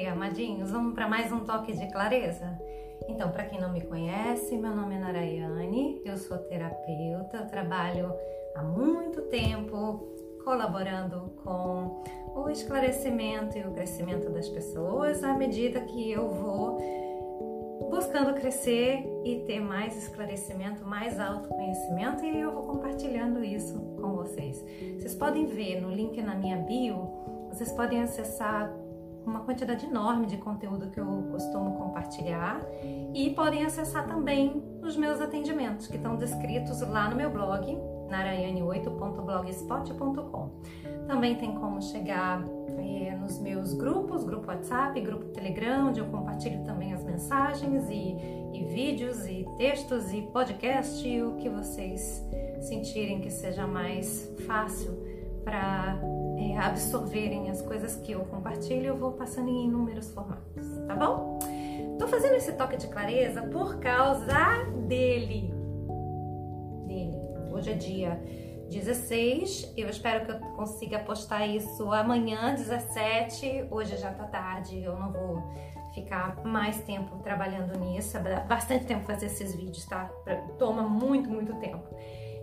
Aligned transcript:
Namastê, 0.00 0.06
amadinhos. 0.06 0.70
Vamos 0.70 0.94
para 0.94 1.08
mais 1.08 1.30
um 1.32 1.40
toque 1.40 1.72
de 1.72 1.90
clareza? 1.90 2.58
Então, 3.08 3.30
para 3.30 3.44
quem 3.44 3.60
não 3.60 3.72
me 3.72 3.80
conhece, 3.80 4.56
meu 4.56 4.74
nome 4.74 4.94
é 4.94 4.98
Narayane, 4.98 6.00
eu 6.04 6.16
sou 6.16 6.38
terapeuta, 6.38 7.38
eu 7.38 7.46
trabalho 7.46 8.12
há 8.54 8.62
muito 8.62 9.22
tempo 9.22 10.08
colaborando 10.44 11.32
com 11.42 12.02
o 12.34 12.48
esclarecimento 12.48 13.58
e 13.58 13.62
o 13.62 13.72
crescimento 13.72 14.30
das 14.30 14.48
pessoas 14.48 15.22
à 15.22 15.34
medida 15.34 15.80
que 15.80 16.10
eu 16.10 16.30
vou 16.30 16.78
buscando 17.90 18.34
crescer 18.34 19.04
e 19.24 19.40
ter 19.46 19.60
mais 19.60 19.96
esclarecimento, 19.96 20.86
mais 20.86 21.18
autoconhecimento 21.18 22.24
e 22.24 22.40
eu 22.40 22.52
vou 22.52 22.62
compartilhando 22.62 23.44
isso 23.44 23.78
com 24.00 24.14
vocês. 24.14 24.64
Vocês 24.98 25.14
podem 25.14 25.46
ver 25.46 25.80
no 25.80 25.90
link 25.90 26.20
na 26.22 26.34
minha 26.34 26.58
bio, 26.58 27.08
vocês 27.50 27.72
podem 27.72 28.02
acessar 28.02 28.72
uma 29.26 29.40
quantidade 29.40 29.86
enorme 29.86 30.26
de 30.26 30.36
conteúdo 30.36 30.90
que 30.90 30.98
eu 30.98 31.28
costumo 31.30 31.78
compartilhar 31.78 32.60
e 33.14 33.30
podem 33.30 33.64
acessar 33.64 34.06
também 34.06 34.62
os 34.82 34.96
meus 34.96 35.20
atendimentos 35.20 35.86
que 35.86 35.96
estão 35.96 36.16
descritos 36.16 36.80
lá 36.80 37.08
no 37.08 37.16
meu 37.16 37.30
blog 37.30 37.78
narayane8.blogspot.com. 38.10 40.50
Também 41.06 41.36
tem 41.36 41.54
como 41.54 41.80
chegar 41.80 42.44
é, 42.78 43.16
nos 43.16 43.38
meus 43.38 43.72
grupos, 43.72 44.24
grupo 44.24 44.48
WhatsApp, 44.48 45.00
grupo 45.00 45.26
Telegram, 45.26 45.86
onde 45.88 46.00
eu 46.00 46.06
compartilho 46.06 46.64
também 46.64 46.92
as 46.92 47.04
mensagens 47.04 47.88
e, 47.88 48.16
e 48.52 48.64
vídeos 48.64 49.24
e 49.26 49.46
textos 49.56 50.12
e 50.12 50.22
podcast, 50.22 51.06
o 51.22 51.36
que 51.36 51.48
vocês 51.48 52.26
sentirem 52.60 53.20
que 53.20 53.30
seja 53.30 53.64
mais 53.66 54.28
fácil 54.46 54.98
para 55.44 55.98
é, 56.40 56.56
absorverem 56.56 57.50
as 57.50 57.60
coisas 57.60 57.96
que 57.96 58.12
eu 58.12 58.20
compartilho, 58.24 58.86
eu 58.86 58.96
vou 58.96 59.12
passando 59.12 59.50
em 59.50 59.66
inúmeros 59.66 60.10
formatos, 60.10 60.66
tá 60.86 60.96
bom? 60.96 61.38
Tô 61.98 62.08
fazendo 62.08 62.34
esse 62.34 62.52
toque 62.52 62.78
de 62.78 62.88
clareza 62.88 63.42
por 63.42 63.78
causa 63.78 64.64
dele. 64.88 65.52
Dele. 66.86 67.18
Hoje 67.52 67.72
é 67.72 67.74
dia 67.74 68.22
16. 68.70 69.74
Eu 69.76 69.90
espero 69.90 70.24
que 70.24 70.32
eu 70.32 70.40
consiga 70.52 70.98
postar 71.00 71.46
isso 71.46 71.92
amanhã, 71.92 72.54
17. 72.54 73.66
Hoje 73.70 73.98
já 73.98 74.10
tá 74.12 74.24
tarde, 74.24 74.82
eu 74.82 74.98
não 74.98 75.12
vou 75.12 75.42
ficar 75.92 76.42
mais 76.42 76.80
tempo 76.84 77.18
trabalhando 77.18 77.78
nisso. 77.78 78.16
É 78.16 78.40
bastante 78.46 78.86
tempo 78.86 79.04
fazer 79.04 79.26
esses 79.26 79.54
vídeos, 79.54 79.84
tá? 79.84 80.10
Toma 80.58 80.82
muito, 80.82 81.28
muito 81.28 81.54
tempo. 81.56 81.84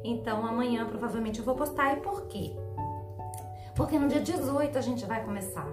Então 0.04 0.46
amanhã 0.46 0.86
provavelmente 0.86 1.40
eu 1.40 1.46
vou 1.46 1.56
postar. 1.56 1.98
E 1.98 2.02
por 2.02 2.28
quê? 2.28 2.56
Porque 3.78 4.00
no 4.00 4.08
dia 4.08 4.20
18 4.20 4.76
a 4.76 4.82
gente 4.82 5.06
vai 5.06 5.24
começar 5.24 5.68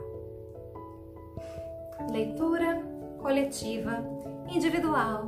leitura 2.11 2.83
coletiva 3.19 4.05
individual 4.47 5.25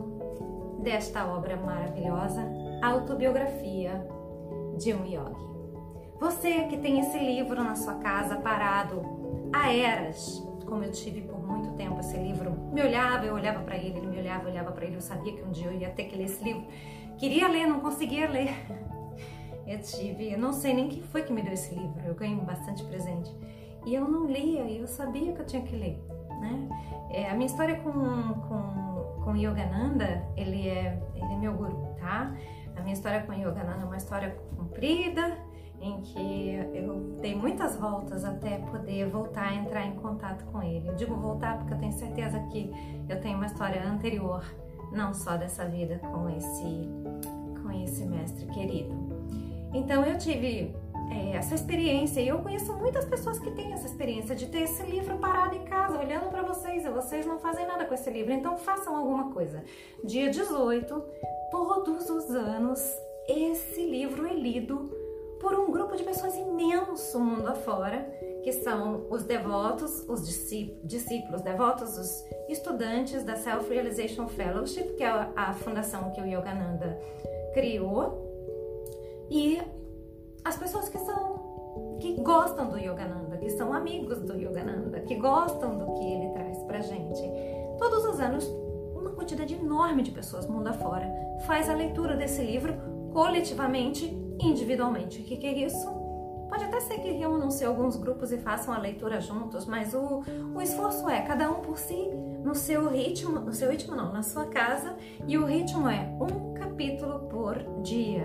desta 0.80 1.26
obra 1.26 1.56
maravilhosa, 1.56 2.42
Autobiografia 2.82 4.06
de 4.76 4.92
um 4.92 5.06
Yogi. 5.06 5.46
Você 6.20 6.64
que 6.64 6.76
tem 6.76 7.00
esse 7.00 7.18
livro 7.18 7.64
na 7.64 7.74
sua 7.74 7.94
casa 7.94 8.36
parado 8.36 9.02
há 9.52 9.72
eras, 9.72 10.46
como 10.66 10.84
eu 10.84 10.92
tive 10.92 11.22
por 11.22 11.40
muito 11.44 11.72
tempo 11.72 11.98
esse 12.00 12.18
livro, 12.18 12.50
me 12.72 12.82
olhava, 12.82 13.24
eu 13.24 13.34
olhava 13.34 13.60
para 13.60 13.76
ele, 13.76 13.96
ele 13.96 14.06
me 14.06 14.18
olhava, 14.18 14.44
eu 14.44 14.50
olhava 14.50 14.70
para 14.70 14.84
ele, 14.84 14.96
eu 14.96 15.00
sabia 15.00 15.32
que 15.32 15.42
um 15.42 15.50
dia 15.50 15.68
eu 15.68 15.72
ia 15.72 15.88
ter 15.88 16.04
que 16.04 16.16
ler 16.16 16.24
esse 16.24 16.44
livro. 16.44 16.66
Queria 17.16 17.48
ler, 17.48 17.66
não 17.66 17.80
conseguia 17.80 18.28
ler. 18.28 18.54
Eu 19.66 19.80
tive, 19.80 20.32
eu 20.32 20.38
não 20.38 20.52
sei 20.52 20.74
nem 20.74 20.88
quem 20.88 21.02
foi 21.02 21.22
que 21.22 21.32
me 21.32 21.42
deu 21.42 21.52
esse 21.52 21.74
livro, 21.74 22.00
eu 22.04 22.14
ganhei 22.14 22.36
bastante 22.36 22.84
presente. 22.84 23.30
E 23.84 23.94
eu 23.94 24.08
não 24.08 24.26
lia, 24.26 24.64
e 24.64 24.78
eu 24.78 24.86
sabia 24.86 25.32
que 25.32 25.40
eu 25.40 25.46
tinha 25.46 25.62
que 25.62 25.74
ler, 25.74 26.02
né? 26.40 26.68
É, 27.10 27.30
a 27.30 27.34
minha 27.34 27.46
história 27.46 27.76
com, 27.80 27.92
com, 27.92 29.22
com 29.22 29.36
Yogananda, 29.36 30.24
ele 30.36 30.68
é, 30.68 31.00
ele 31.14 31.32
é 31.32 31.36
meu 31.36 31.54
guru, 31.54 31.94
tá? 31.98 32.34
A 32.76 32.80
minha 32.80 32.92
história 32.92 33.22
com 33.22 33.32
Yogananda 33.32 33.82
é 33.82 33.84
uma 33.84 33.96
história 33.96 34.36
comprida, 34.56 35.36
em 35.80 36.00
que 36.00 36.54
eu 36.74 37.18
dei 37.20 37.34
muitas 37.34 37.76
voltas 37.76 38.24
até 38.24 38.58
poder 38.58 39.08
voltar 39.08 39.48
a 39.48 39.54
entrar 39.54 39.84
em 39.84 39.94
contato 39.96 40.44
com 40.46 40.62
ele. 40.62 40.88
Eu 40.88 40.94
digo 40.94 41.14
voltar 41.14 41.58
porque 41.58 41.74
eu 41.74 41.78
tenho 41.78 41.92
certeza 41.92 42.38
que 42.50 42.70
eu 43.08 43.20
tenho 43.20 43.36
uma 43.36 43.46
história 43.46 43.82
anterior, 43.84 44.44
não 44.92 45.12
só 45.12 45.36
dessa 45.36 45.64
vida 45.66 45.98
com 45.98 46.28
esse 46.30 46.88
com 47.62 47.72
esse 47.72 48.04
mestre 48.04 48.46
querido. 48.46 49.05
Então 49.74 50.04
eu 50.04 50.16
tive 50.18 50.74
é, 51.10 51.36
essa 51.36 51.54
experiência 51.54 52.20
e 52.20 52.28
eu 52.28 52.38
conheço 52.38 52.72
muitas 52.72 53.04
pessoas 53.04 53.38
que 53.38 53.50
têm 53.52 53.72
essa 53.72 53.86
experiência 53.86 54.34
de 54.34 54.46
ter 54.46 54.62
esse 54.62 54.82
livro 54.82 55.18
parado 55.18 55.54
em 55.54 55.64
casa, 55.64 55.98
olhando 55.98 56.28
para 56.30 56.42
vocês 56.42 56.84
e 56.84 56.88
vocês 56.88 57.26
não 57.26 57.38
fazem 57.38 57.66
nada 57.66 57.84
com 57.84 57.94
esse 57.94 58.10
livro. 58.10 58.32
Então 58.32 58.56
façam 58.56 58.96
alguma 58.96 59.32
coisa. 59.32 59.62
Dia 60.02 60.30
18, 60.30 61.02
todos 61.50 62.10
os 62.10 62.30
anos, 62.30 62.80
esse 63.28 63.84
livro 63.84 64.26
é 64.26 64.32
lido 64.32 64.90
por 65.40 65.54
um 65.54 65.70
grupo 65.70 65.96
de 65.96 66.02
pessoas 66.02 66.34
imenso 66.34 67.20
mundo 67.20 67.46
afora, 67.46 68.10
que 68.42 68.52
são 68.52 69.06
os 69.10 69.22
devotos, 69.22 70.04
os 70.08 70.26
discípulos 70.26 71.42
devotos, 71.42 71.98
os 71.98 72.24
estudantes 72.48 73.22
da 73.22 73.36
Self 73.36 73.72
Realization 73.72 74.26
Fellowship, 74.28 74.94
que 74.96 75.04
é 75.04 75.28
a 75.36 75.52
fundação 75.52 76.10
que 76.10 76.20
o 76.20 76.26
Yogananda 76.26 76.98
criou 77.52 78.25
e 79.30 79.60
as 80.44 80.56
pessoas 80.56 80.88
que 80.88 80.98
são 80.98 81.36
que 82.00 82.14
gostam 82.20 82.68
do 82.68 82.78
Yogananda, 82.78 83.36
que 83.38 83.50
são 83.50 83.72
amigos 83.72 84.20
do 84.20 84.34
Yogananda, 84.34 85.00
que 85.00 85.14
gostam 85.14 85.78
do 85.78 85.94
que 85.94 86.04
ele 86.04 86.28
traz 86.30 86.58
pra 86.64 86.80
gente. 86.80 87.22
Todos 87.78 88.04
os 88.04 88.20
anos, 88.20 88.44
uma 88.94 89.10
quantidade 89.10 89.54
enorme 89.54 90.02
de 90.02 90.10
pessoas 90.10 90.46
mundo 90.46 90.68
afora 90.68 91.10
faz 91.46 91.68
a 91.68 91.74
leitura 91.74 92.16
desse 92.16 92.42
livro 92.42 92.74
coletivamente, 93.12 94.06
individualmente. 94.40 95.20
O 95.20 95.24
que, 95.24 95.36
que 95.36 95.46
é 95.46 95.52
isso? 95.64 95.88
Pode 96.48 96.64
até 96.64 96.80
ser 96.80 96.98
que 97.00 97.10
reúnam-se 97.10 97.64
alguns 97.64 97.96
grupos 97.96 98.30
e 98.30 98.38
façam 98.38 98.72
a 98.72 98.78
leitura 98.78 99.20
juntos, 99.20 99.66
mas 99.66 99.94
o, 99.94 100.22
o 100.54 100.62
esforço 100.62 101.08
é 101.08 101.22
cada 101.22 101.50
um 101.50 101.60
por 101.60 101.78
si, 101.78 102.08
no 102.46 102.54
seu 102.54 102.88
ritmo, 102.88 103.40
no 103.40 103.52
seu 103.52 103.68
ritmo 103.68 103.96
não, 103.96 104.12
na 104.12 104.22
sua 104.22 104.46
casa, 104.46 104.96
e 105.26 105.36
o 105.36 105.44
ritmo 105.44 105.88
é 105.88 106.08
um 106.20 106.54
capítulo 106.54 107.28
por 107.28 107.58
dia 107.82 108.24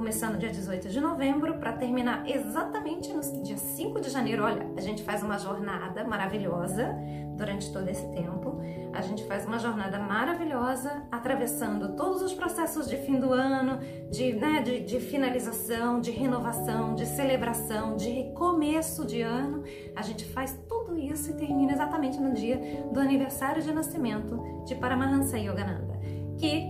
começando 0.00 0.38
dia 0.38 0.48
18 0.48 0.88
de 0.88 0.98
novembro 0.98 1.58
para 1.58 1.74
terminar 1.74 2.26
exatamente 2.26 3.12
no 3.12 3.20
dia 3.42 3.58
5 3.58 4.00
de 4.00 4.08
janeiro. 4.08 4.42
Olha, 4.42 4.66
a 4.74 4.80
gente 4.80 5.02
faz 5.02 5.22
uma 5.22 5.38
jornada 5.38 6.02
maravilhosa 6.04 6.96
durante 7.36 7.70
todo 7.70 7.86
esse 7.86 8.10
tempo. 8.12 8.58
A 8.94 9.02
gente 9.02 9.24
faz 9.24 9.44
uma 9.44 9.58
jornada 9.58 9.98
maravilhosa 9.98 11.02
atravessando 11.12 11.94
todos 11.96 12.22
os 12.22 12.32
processos 12.32 12.88
de 12.88 12.96
fim 12.96 13.20
do 13.20 13.30
ano, 13.30 13.78
de, 14.10 14.32
né, 14.32 14.62
de, 14.62 14.80
de 14.80 15.00
finalização, 15.00 16.00
de 16.00 16.10
renovação, 16.10 16.94
de 16.94 17.04
celebração, 17.04 17.94
de 17.94 18.08
recomeço 18.08 19.06
de 19.06 19.20
ano. 19.20 19.64
A 19.94 20.00
gente 20.00 20.24
faz 20.24 20.58
tudo 20.90 20.98
isso 20.98 21.30
e 21.30 21.34
termina 21.34 21.72
exatamente 21.72 22.18
no 22.18 22.34
dia 22.34 22.84
do 22.92 22.98
aniversário 22.98 23.62
de 23.62 23.72
nascimento 23.72 24.64
de 24.66 24.74
Paramahansa 24.74 25.38
Yogananda, 25.38 25.98
que, 26.36 26.66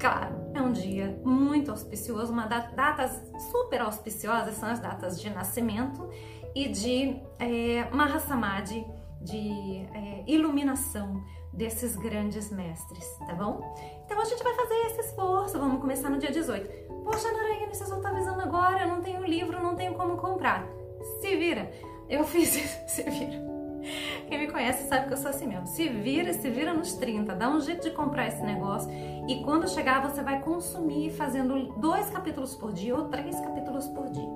claro, 0.00 0.34
é 0.54 0.62
um 0.62 0.72
dia 0.72 1.20
muito 1.24 1.70
auspicioso, 1.70 2.32
uma 2.32 2.46
data, 2.46 2.74
datas 2.74 3.22
super 3.52 3.82
auspiciosas 3.82 4.54
são 4.54 4.70
as 4.70 4.80
datas 4.80 5.20
de 5.20 5.28
nascimento 5.28 6.08
e 6.54 6.68
de 6.68 7.20
é, 7.38 7.88
Mahasamadhi, 7.92 8.86
de 9.20 9.86
é, 9.92 10.24
iluminação 10.26 11.22
desses 11.52 11.96
grandes 11.96 12.50
mestres, 12.50 13.04
tá 13.26 13.34
bom? 13.34 13.60
Então 14.06 14.18
a 14.20 14.24
gente 14.24 14.42
vai 14.42 14.54
fazer 14.54 14.74
esse 14.86 15.00
esforço, 15.00 15.58
vamos 15.58 15.80
começar 15.80 16.08
no 16.08 16.18
dia 16.18 16.30
18. 16.30 16.88
Poxa, 17.04 17.30
Narayana, 17.30 17.74
vocês 17.74 17.90
vão 17.90 17.98
estar 17.98 18.10
avisando 18.10 18.40
agora, 18.40 18.82
eu 18.82 18.88
não 18.88 19.02
tenho 19.02 19.22
livro, 19.24 19.62
não 19.62 19.74
tenho 19.74 19.94
como 19.94 20.16
comprar. 20.16 20.66
Se 21.20 21.36
vira, 21.36 21.70
eu 22.08 22.24
fiz 22.24 22.56
isso, 22.56 22.78
se 22.86 23.02
vira. 23.02 23.48
Quem 24.28 24.38
me 24.38 24.46
conhece 24.48 24.86
sabe 24.88 25.06
que 25.06 25.14
eu 25.14 25.16
sou 25.16 25.30
assim 25.30 25.46
mesmo. 25.46 25.66
Se 25.66 25.88
vira, 25.88 26.32
se 26.34 26.50
vira 26.50 26.74
nos 26.74 26.94
30, 26.94 27.34
dá 27.34 27.48
um 27.48 27.60
jeito 27.60 27.88
de 27.88 27.94
comprar 27.94 28.28
esse 28.28 28.42
negócio 28.42 28.90
e 29.26 29.42
quando 29.42 29.68
chegar 29.68 30.02
você 30.02 30.22
vai 30.22 30.40
consumir 30.40 31.10
fazendo 31.10 31.72
dois 31.78 32.10
capítulos 32.10 32.54
por 32.54 32.72
dia 32.72 32.94
ou 32.94 33.08
três 33.08 33.38
capítulos 33.40 33.86
por 33.88 34.10
dia. 34.10 34.28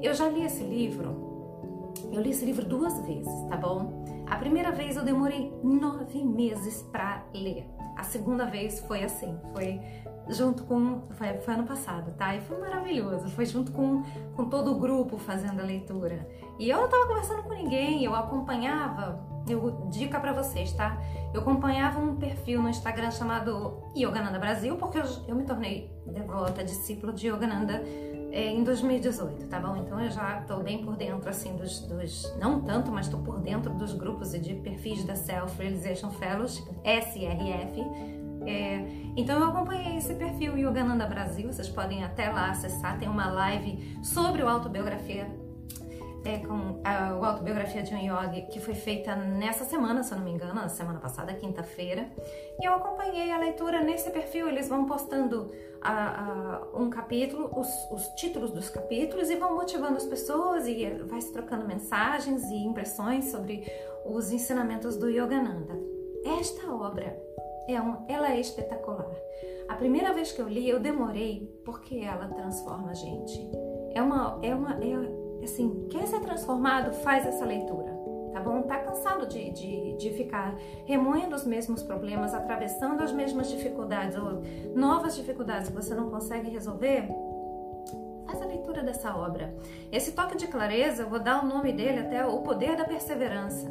Eu 0.00 0.14
já 0.14 0.28
li 0.28 0.44
esse 0.44 0.62
livro, 0.62 1.92
eu 2.12 2.20
li 2.20 2.30
esse 2.30 2.44
livro 2.44 2.64
duas 2.64 3.00
vezes, 3.04 3.32
tá 3.48 3.56
bom? 3.56 4.04
A 4.26 4.36
primeira 4.36 4.70
vez 4.70 4.96
eu 4.96 5.04
demorei 5.04 5.52
nove 5.62 6.22
meses 6.22 6.82
para 6.92 7.24
ler. 7.34 7.66
A 7.96 8.04
segunda 8.04 8.44
vez 8.46 8.80
foi 8.80 9.02
assim, 9.02 9.36
foi 9.52 9.80
junto 10.28 10.64
com. 10.64 11.02
Foi, 11.10 11.34
foi, 11.38 11.54
ano 11.54 11.64
passado, 11.64 12.12
tá? 12.12 12.34
E 12.36 12.40
foi 12.40 12.58
maravilhoso. 12.58 13.28
Foi 13.30 13.46
junto 13.46 13.72
com, 13.72 14.02
com 14.36 14.44
todo 14.44 14.72
o 14.72 14.78
grupo 14.78 15.18
fazendo 15.18 15.60
a 15.60 15.64
leitura. 15.64 16.28
E 16.58 16.68
eu 16.68 16.80
não 16.80 16.88
tava 16.88 17.06
conversando 17.06 17.42
com 17.42 17.54
ninguém, 17.54 18.04
eu 18.04 18.14
acompanhava 18.14 19.28
eu 19.52 19.88
dica 19.90 20.20
para 20.20 20.32
vocês, 20.32 20.72
tá? 20.72 21.00
Eu 21.32 21.40
acompanhava 21.40 21.98
um 21.98 22.16
perfil 22.16 22.62
no 22.62 22.68
Instagram 22.68 23.10
chamado 23.10 23.82
Yogananda 23.96 24.38
Brasil, 24.38 24.76
porque 24.76 24.98
eu, 24.98 25.04
eu 25.26 25.34
me 25.34 25.44
tornei 25.44 25.90
devota, 26.06 26.62
discípula 26.62 27.12
de 27.12 27.28
Yogananda 27.28 27.82
é, 28.30 28.52
em 28.52 28.62
2018, 28.62 29.46
tá 29.46 29.58
bom? 29.58 29.76
Então 29.76 30.00
eu 30.00 30.10
já 30.10 30.42
tô 30.42 30.58
bem 30.58 30.84
por 30.84 30.96
dentro, 30.96 31.28
assim, 31.28 31.56
dos, 31.56 31.80
dos 31.80 32.36
não 32.38 32.60
tanto, 32.60 32.90
mas 32.90 33.08
tô 33.08 33.18
por 33.18 33.40
dentro 33.40 33.72
dos 33.74 33.94
grupos 33.94 34.34
e 34.34 34.38
de 34.38 34.54
perfis 34.54 35.04
da 35.04 35.16
Self 35.16 35.60
Realization 35.60 36.10
Fellowship, 36.10 36.64
SRF. 36.84 37.80
É, 38.46 38.86
então 39.16 39.38
eu 39.40 39.48
acompanhei 39.48 39.96
esse 39.96 40.14
perfil 40.14 40.56
Yogananda 40.56 41.06
Brasil, 41.06 41.52
vocês 41.52 41.68
podem 41.68 42.04
até 42.04 42.30
lá 42.30 42.50
acessar, 42.50 42.98
tem 42.98 43.08
uma 43.08 43.30
live 43.30 43.98
sobre 44.02 44.42
o 44.42 44.48
autobiografia 44.48 45.47
é, 46.24 46.38
com 46.38 46.80
a, 46.84 47.10
autobiografia 47.10 47.82
de 47.82 47.94
um 47.94 47.98
yogi 47.98 48.42
que 48.50 48.60
foi 48.60 48.74
feita 48.74 49.14
nessa 49.14 49.64
semana, 49.64 50.02
se 50.02 50.12
eu 50.12 50.18
não 50.18 50.24
me 50.24 50.32
engano, 50.32 50.54
na 50.54 50.68
semana 50.68 50.98
passada, 50.98 51.32
quinta-feira. 51.34 52.08
E 52.60 52.66
eu 52.66 52.74
acompanhei 52.74 53.30
a 53.30 53.38
leitura 53.38 53.82
nesse 53.82 54.10
perfil. 54.10 54.48
Eles 54.48 54.68
vão 54.68 54.86
postando 54.86 55.52
a, 55.80 55.92
a, 55.92 56.78
um 56.78 56.90
capítulo, 56.90 57.50
os, 57.56 57.68
os, 57.90 58.08
títulos 58.14 58.50
dos 58.50 58.68
capítulos 58.68 59.30
e 59.30 59.36
vão 59.36 59.54
motivando 59.54 59.96
as 59.96 60.06
pessoas 60.06 60.66
e 60.66 60.88
vai 61.06 61.20
se 61.20 61.32
trocando 61.32 61.66
mensagens 61.66 62.44
e 62.44 62.56
impressões 62.56 63.26
sobre 63.26 63.64
os 64.04 64.32
ensinamentos 64.32 64.96
do 64.96 65.08
Yogananda. 65.08 65.78
Esta 66.38 66.72
obra 66.72 67.16
é 67.68 67.80
uma, 67.80 68.04
ela 68.08 68.32
é 68.32 68.40
espetacular. 68.40 69.14
A 69.68 69.74
primeira 69.74 70.12
vez 70.14 70.32
que 70.32 70.40
eu 70.40 70.48
li, 70.48 70.68
eu 70.68 70.80
demorei 70.80 71.46
porque 71.64 71.98
ela 71.98 72.26
transforma 72.28 72.90
a 72.90 72.94
gente. 72.94 73.50
É 73.92 74.02
uma, 74.02 74.38
é 74.42 74.54
uma, 74.54 74.72
é, 74.82 75.17
assim, 75.44 75.86
quer 75.90 76.06
ser 76.06 76.20
transformado, 76.20 76.92
faz 76.94 77.26
essa 77.26 77.44
leitura, 77.44 77.92
tá 78.32 78.40
bom? 78.40 78.62
Tá 78.62 78.78
cansado 78.78 79.26
de, 79.26 79.50
de, 79.50 79.96
de 79.96 80.10
ficar 80.10 80.56
remoendo 80.84 81.34
os 81.34 81.44
mesmos 81.44 81.82
problemas, 81.82 82.34
atravessando 82.34 83.02
as 83.02 83.12
mesmas 83.12 83.48
dificuldades 83.50 84.16
ou 84.16 84.42
novas 84.74 85.16
dificuldades 85.16 85.68
que 85.68 85.74
você 85.74 85.94
não 85.94 86.10
consegue 86.10 86.50
resolver? 86.50 87.08
Faz 88.26 88.42
a 88.42 88.46
leitura 88.46 88.82
dessa 88.82 89.16
obra. 89.16 89.56
Esse 89.90 90.12
toque 90.12 90.36
de 90.36 90.46
clareza, 90.46 91.02
eu 91.02 91.08
vou 91.08 91.18
dar 91.18 91.42
o 91.42 91.46
nome 91.46 91.72
dele 91.72 92.00
até 92.00 92.26
o 92.26 92.40
poder 92.42 92.76
da 92.76 92.84
perseverança, 92.84 93.70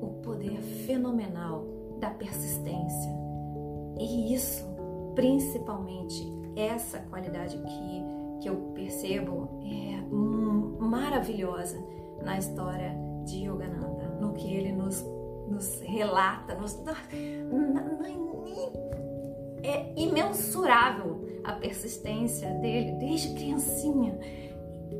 o 0.00 0.20
poder 0.22 0.60
fenomenal 0.86 1.64
da 1.98 2.10
persistência. 2.10 3.10
E 3.98 4.34
isso, 4.34 4.64
principalmente, 5.14 6.22
essa 6.56 6.98
qualidade 7.10 7.56
que, 7.56 8.04
que 8.44 8.50
eu 8.50 8.56
percebo 8.74 9.48
é 9.64 10.02
maravilhosa 10.84 11.82
na 12.22 12.36
história 12.36 12.94
de 13.24 13.46
Yogananda, 13.46 14.18
no 14.20 14.34
que 14.34 14.54
ele 14.54 14.70
nos, 14.70 15.02
nos 15.48 15.80
relata, 15.80 16.54
nos, 16.54 16.78
é 19.62 19.94
imensurável 19.96 21.26
a 21.42 21.52
persistência 21.52 22.50
dele 22.60 22.92
desde 22.98 23.32
criancinha, 23.34 24.18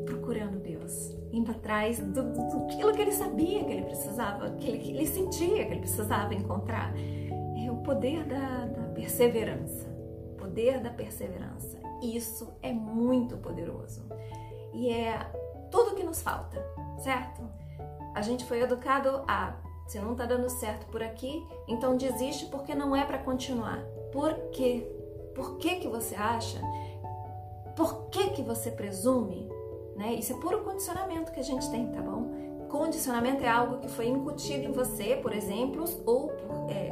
procurando 0.07 0.59
Deus, 0.61 1.15
indo 1.31 1.51
atrás 1.51 1.99
do, 1.99 2.23
do, 2.23 2.49
do 2.49 2.67
que 2.67 3.03
ele 3.03 3.13
sabia 3.13 3.63
que 3.63 3.73
ele 3.73 3.83
precisava, 3.83 4.53
que 4.53 4.69
ele, 4.71 4.79
que 4.79 4.91
ele 4.91 5.07
sentia 5.07 5.67
que 5.67 5.73
ele 5.73 5.81
precisava 5.81 6.35
encontrar. 6.35 6.95
É 7.63 7.71
o 7.71 7.77
poder 7.77 8.25
da, 8.25 8.65
da 8.65 8.89
perseverança, 8.95 9.87
poder 10.39 10.81
da 10.81 10.89
perseverança. 10.89 11.84
Isso 12.05 12.53
é 12.63 12.73
muito 12.73 13.37
poderoso. 13.39 14.03
E 14.73 14.91
é 14.91 15.19
tudo 15.71 15.95
que 15.95 16.03
nos 16.03 16.21
falta, 16.21 16.65
certo? 16.99 17.43
A 18.15 18.21
gente 18.23 18.45
foi 18.45 18.61
educado 18.61 19.25
a 19.27 19.57
se 19.87 19.99
não 19.99 20.15
tá 20.15 20.25
dando 20.25 20.49
certo 20.49 20.87
por 20.87 21.03
aqui, 21.03 21.47
então 21.69 21.97
desiste 21.97 22.47
porque 22.47 22.75
não 22.75 22.95
é 22.97 23.05
para 23.05 23.19
continuar. 23.19 23.85
Por 24.13 24.33
quê? 24.51 24.87
Por 25.35 25.59
que 25.59 25.77
que 25.77 25.89
você 25.89 26.15
acha? 26.15 26.61
Por 27.77 28.07
que 28.09 28.31
que 28.31 28.43
você 28.43 28.71
presume? 28.71 29.49
Né? 29.97 30.15
Isso 30.15 30.33
é 30.33 30.37
puro 30.37 30.63
condicionamento 30.63 31.33
que 31.33 31.41
a 31.41 31.45
gente 31.45 31.69
tem, 31.71 31.91
tá 31.93 32.01
bom? 32.01 32.67
Condicionamento 32.69 33.45
é 33.45 33.49
algo 33.49 33.79
que 33.79 33.89
foi 33.89 34.09
incutido 34.09 34.65
em 34.65 34.73
você, 34.73 35.17
por 35.17 35.33
exemplos, 35.33 36.01
ou 36.07 36.33
é, 36.69 36.91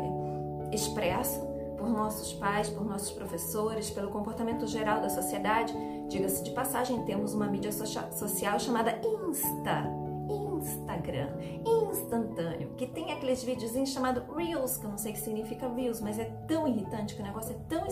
expresso 0.73 1.52
por 1.83 1.91
nossos 1.91 2.33
pais, 2.35 2.71
por 2.71 2.85
nossos 2.85 3.11
professores, 3.11 3.91
pelo 3.91 4.09
comportamento 4.09 4.69
geral 4.69 5.01
da 5.01 5.09
sociedade. 5.09 5.75
Diga-se 6.09 6.45
de 6.45 6.53
passagem, 6.53 7.05
temos 7.05 7.35
uma 7.35 7.47
mídia 7.47 7.73
social 7.73 8.61
chamada 8.61 9.01
Insta. 9.05 9.91
Instagram, 10.31 11.29
instantâneo, 11.67 12.73
que 12.77 12.87
tem 12.87 13.11
aqueles 13.11 13.43
videozinhos 13.43 13.91
chamados 13.91 14.23
Reels, 14.35 14.77
que 14.77 14.87
eu 14.87 14.91
não 14.91 14.97
sei 14.97 15.11
o 15.11 15.15
que 15.15 15.21
significa 15.21 15.69
Reels, 15.69 16.01
mas 16.01 16.21
é 16.21 16.27
tão 16.47 16.69
irritante 16.69 17.17
que 17.17 17.21
o 17.21 17.25
negócio 17.25 17.53
é 17.53 17.59
tão 17.69 17.85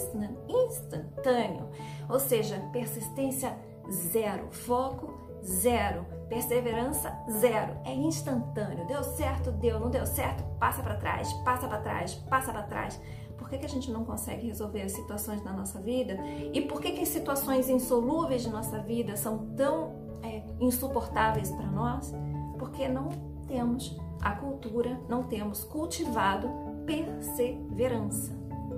instantâneo. 0.49 1.69
Ou 2.09 2.21
seja, 2.21 2.63
persistência 2.73 3.59
zero, 3.91 4.49
foco 4.53 5.13
zero, 5.45 6.07
perseverança 6.29 7.13
zero, 7.41 7.73
é 7.85 7.93
instantâneo. 7.93 8.87
Deu 8.87 9.03
certo, 9.03 9.51
deu, 9.51 9.81
não 9.81 9.91
deu 9.91 10.07
certo, 10.07 10.45
passa 10.61 10.81
para 10.81 10.95
trás, 10.95 11.33
passa 11.45 11.67
para 11.67 11.81
trás, 11.81 12.15
passa 12.15 12.53
para 12.53 12.63
trás 12.63 13.01
por 13.41 13.49
que, 13.49 13.57
que 13.57 13.65
a 13.65 13.69
gente 13.71 13.91
não 13.91 14.05
consegue 14.05 14.49
resolver 14.49 14.83
as 14.83 14.93
situações 14.93 15.41
da 15.41 15.51
nossa 15.51 15.81
vida 15.81 16.19
e 16.53 16.61
por 16.61 16.79
que, 16.79 16.93
que 16.93 17.01
as 17.01 17.09
situações 17.09 17.71
insolúveis 17.71 18.43
de 18.43 18.51
nossa 18.51 18.81
vida 18.81 19.17
são 19.17 19.47
tão 19.57 19.95
é, 20.23 20.43
insuportáveis 20.61 21.51
para 21.51 21.67
nós? 21.67 22.13
Porque 22.59 22.87
não 22.87 23.09
temos 23.49 23.99
a 24.21 24.33
cultura, 24.33 25.01
não 25.09 25.23
temos 25.23 25.65
cultivado 25.65 26.51
perseverança, 26.85 28.31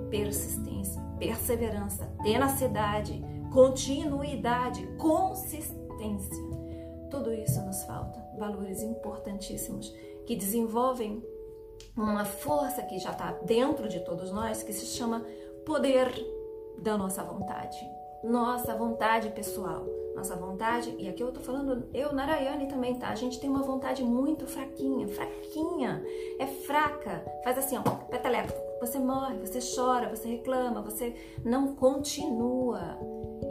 persistência, 0.09 1.01
perseverança, 1.19 2.05
tenacidade, 2.23 3.21
continuidade, 3.51 4.87
consistência. 4.97 6.43
Tudo 7.11 7.33
isso 7.33 7.61
nos 7.65 7.83
falta. 7.83 8.25
Valores 8.39 8.81
importantíssimos 8.81 9.93
que 10.25 10.37
desenvolvem 10.37 11.21
uma 11.95 12.25
força 12.25 12.81
que 12.83 12.99
já 12.99 13.11
está 13.11 13.31
dentro 13.43 13.87
de 13.87 13.99
todos 14.01 14.31
nós 14.31 14.63
que 14.63 14.73
se 14.73 14.85
chama 14.85 15.25
poder 15.65 16.11
da 16.79 16.97
nossa 16.97 17.23
vontade, 17.23 17.77
nossa 18.23 18.75
vontade 18.75 19.29
pessoal, 19.29 19.85
nossa 20.15 20.35
vontade, 20.35 20.95
e 20.97 21.09
aqui 21.09 21.21
eu 21.21 21.31
tô 21.31 21.39
falando, 21.39 21.89
eu, 21.93 22.13
Narayane 22.13 22.67
também, 22.67 22.95
tá? 22.95 23.09
A 23.09 23.15
gente 23.15 23.39
tem 23.39 23.49
uma 23.49 23.63
vontade 23.63 24.03
muito 24.03 24.45
fraquinha, 24.45 25.07
fraquinha, 25.07 26.03
é 26.39 26.45
fraca, 26.45 27.23
faz 27.43 27.57
assim, 27.57 27.77
ó, 27.77 27.81
peteleco, 27.81 28.53
você 28.79 28.99
morre, 28.99 29.37
você 29.37 29.59
chora, 29.75 30.09
você 30.09 30.27
reclama, 30.29 30.81
você 30.81 31.15
não 31.43 31.75
continua. 31.75 32.97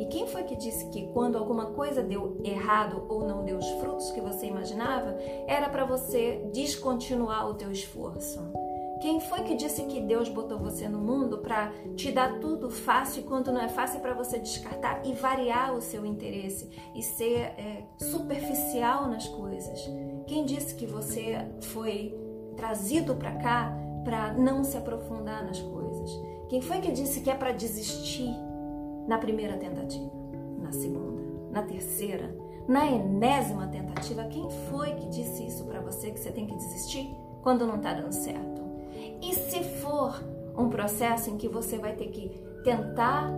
E 0.02 0.06
quem 0.06 0.26
foi 0.26 0.42
que 0.42 0.56
disse 0.56 0.86
que 0.86 1.06
quando 1.12 1.38
alguma 1.38 1.66
coisa 1.66 2.02
deu 2.02 2.36
errado 2.42 3.06
ou 3.08 3.24
não 3.24 3.44
deu 3.44 3.56
os 3.56 3.68
frutos 3.74 4.10
que 4.10 4.20
você 4.20 4.46
imaginava, 4.46 5.16
era 5.46 5.68
para 5.68 5.84
você 5.84 6.50
descontinuar 6.52 7.48
o 7.48 7.54
teu 7.54 7.70
esforço? 7.70 8.40
Quem 9.00 9.20
foi 9.20 9.44
que 9.44 9.54
disse 9.54 9.84
que 9.84 10.00
Deus 10.00 10.28
botou 10.28 10.58
você 10.58 10.88
no 10.88 10.98
mundo 10.98 11.38
para 11.38 11.70
te 11.94 12.10
dar 12.10 12.40
tudo 12.40 12.68
fácil 12.68 13.22
quando 13.22 13.52
não 13.52 13.60
é 13.60 13.68
fácil 13.68 14.00
para 14.00 14.12
você 14.12 14.40
descartar 14.40 15.06
e 15.06 15.12
variar 15.12 15.72
o 15.72 15.80
seu 15.80 16.04
interesse 16.04 16.68
e 16.96 17.00
ser 17.00 17.38
é, 17.56 17.84
superficial 18.00 19.06
nas 19.06 19.28
coisas? 19.28 19.88
Quem 20.26 20.44
disse 20.44 20.74
que 20.74 20.84
você 20.84 21.48
foi 21.60 22.12
trazido 22.56 23.14
para 23.14 23.36
cá 23.36 23.72
para 24.02 24.32
não 24.32 24.64
se 24.64 24.76
aprofundar 24.76 25.44
nas 25.44 25.60
coisas? 25.60 26.10
Quem 26.48 26.60
foi 26.60 26.80
que 26.80 26.90
disse 26.90 27.20
que 27.20 27.30
é 27.30 27.34
para 27.36 27.52
desistir 27.52 28.34
na 29.12 29.18
primeira 29.18 29.58
tentativa, 29.58 30.10
na 30.58 30.72
segunda, 30.72 31.22
na 31.50 31.62
terceira, 31.62 32.34
na 32.66 32.86
enésima 32.86 33.66
tentativa? 33.66 34.24
Quem 34.24 34.48
foi 34.70 34.94
que 34.94 35.06
disse 35.10 35.46
isso 35.46 35.66
para 35.66 35.82
você 35.82 36.10
que 36.10 36.18
você 36.18 36.32
tem 36.32 36.46
que 36.46 36.56
desistir 36.56 37.14
quando 37.42 37.66
não 37.66 37.76
está 37.76 37.92
dando 37.92 38.12
certo? 38.12 38.62
E 39.20 39.34
se 39.34 39.62
for 39.80 40.18
um 40.56 40.70
processo 40.70 41.28
em 41.28 41.36
que 41.36 41.46
você 41.46 41.76
vai 41.76 41.94
ter 41.94 42.08
que 42.08 42.30
tentar 42.64 43.30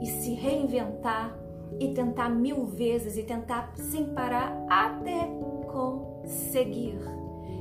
e 0.00 0.06
se 0.06 0.34
reinventar 0.34 1.38
e 1.78 1.94
tentar 1.94 2.28
mil 2.28 2.66
vezes 2.66 3.16
e 3.16 3.22
tentar 3.22 3.72
sem 3.76 4.06
parar 4.06 4.52
até 4.68 5.28
conseguir. 5.70 6.98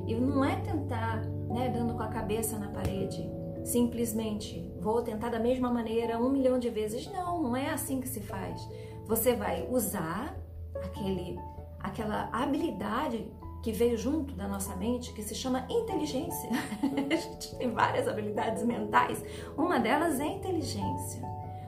E 0.07 0.15
não 0.15 0.43
é 0.43 0.55
tentar 0.55 1.23
né, 1.47 1.69
dando 1.69 1.93
com 1.93 2.01
a 2.01 2.07
cabeça 2.07 2.57
na 2.57 2.69
parede, 2.69 3.29
simplesmente 3.63 4.71
vou 4.79 5.01
tentar 5.01 5.29
da 5.29 5.39
mesma 5.39 5.71
maneira 5.71 6.19
um 6.19 6.29
milhão 6.29 6.59
de 6.59 6.69
vezes. 6.69 7.07
Não, 7.11 7.41
não 7.41 7.55
é 7.55 7.69
assim 7.69 7.99
que 8.01 8.07
se 8.07 8.19
faz. 8.21 8.67
Você 9.05 9.33
vai 9.35 9.67
usar 9.69 10.37
aquele, 10.75 11.37
aquela 11.79 12.29
habilidade 12.31 13.31
que 13.61 13.71
veio 13.71 13.97
junto 13.97 14.33
da 14.35 14.47
nossa 14.47 14.75
mente, 14.75 15.13
que 15.13 15.21
se 15.21 15.35
chama 15.35 15.65
inteligência. 15.69 16.49
a 17.11 17.15
gente 17.15 17.55
tem 17.55 17.71
várias 17.71 18.07
habilidades 18.07 18.63
mentais, 18.63 19.23
uma 19.57 19.79
delas 19.79 20.19
é 20.19 20.25
inteligência. 20.25 21.21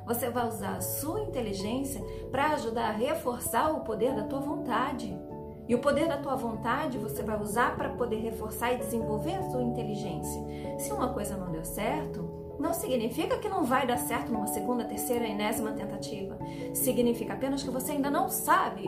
Você 0.05 0.29
vai 0.29 0.47
usar 0.47 0.77
a 0.77 0.81
sua 0.81 1.21
inteligência 1.21 2.01
para 2.31 2.53
ajudar 2.53 2.89
a 2.89 2.91
reforçar 2.91 3.71
o 3.71 3.81
poder 3.81 4.15
da 4.15 4.23
tua 4.23 4.39
vontade 4.39 5.17
E 5.67 5.75
o 5.75 5.79
poder 5.79 6.07
da 6.07 6.17
tua 6.17 6.35
vontade 6.35 6.97
você 6.97 7.23
vai 7.23 7.39
usar 7.39 7.75
para 7.75 7.89
poder 7.89 8.17
reforçar 8.17 8.73
e 8.73 8.77
desenvolver 8.77 9.35
a 9.35 9.49
sua 9.49 9.61
inteligência. 9.61 10.41
Se 10.79 10.91
uma 10.91 11.13
coisa 11.13 11.37
não 11.37 11.51
deu 11.51 11.63
certo, 11.63 12.41
não 12.59 12.73
significa 12.73 13.37
que 13.37 13.49
não 13.49 13.63
vai 13.63 13.87
dar 13.87 13.97
certo 13.97 14.31
numa 14.31 14.47
segunda, 14.47 14.85
terceira, 14.85 15.27
enésima 15.27 15.71
tentativa. 15.71 16.37
Significa 16.73 17.33
apenas 17.33 17.63
que 17.63 17.71
você 17.71 17.93
ainda 17.93 18.09
não 18.09 18.29
sabe 18.29 18.87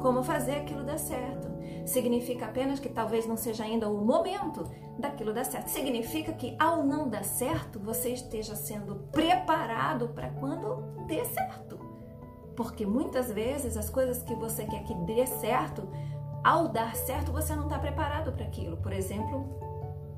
como 0.00 0.22
fazer 0.24 0.56
aquilo 0.56 0.82
dar 0.82 0.98
certo. 0.98 1.52
Significa 1.86 2.46
apenas 2.46 2.80
que 2.80 2.88
talvez 2.88 3.26
não 3.26 3.36
seja 3.36 3.64
ainda 3.64 3.88
o 3.88 4.04
momento 4.04 4.68
daquilo 4.98 5.32
dar 5.32 5.44
certo. 5.44 5.68
Significa 5.68 6.32
que 6.32 6.56
ao 6.58 6.84
não 6.84 7.08
dar 7.08 7.24
certo, 7.24 7.78
você 7.78 8.10
esteja 8.10 8.54
sendo 8.54 8.96
preparado 9.12 10.08
para 10.08 10.30
quando 10.30 11.06
dê 11.06 11.24
certo. 11.24 11.78
Porque 12.56 12.84
muitas 12.84 13.30
vezes 13.30 13.76
as 13.76 13.88
coisas 13.88 14.22
que 14.22 14.34
você 14.34 14.64
quer 14.64 14.84
que 14.84 14.94
dê 14.94 15.26
certo, 15.26 15.88
ao 16.42 16.68
dar 16.68 16.94
certo, 16.94 17.32
você 17.32 17.54
não 17.54 17.64
está 17.64 17.78
preparado 17.78 18.32
para 18.32 18.44
aquilo. 18.44 18.76
Por 18.76 18.92
exemplo, 18.92 19.46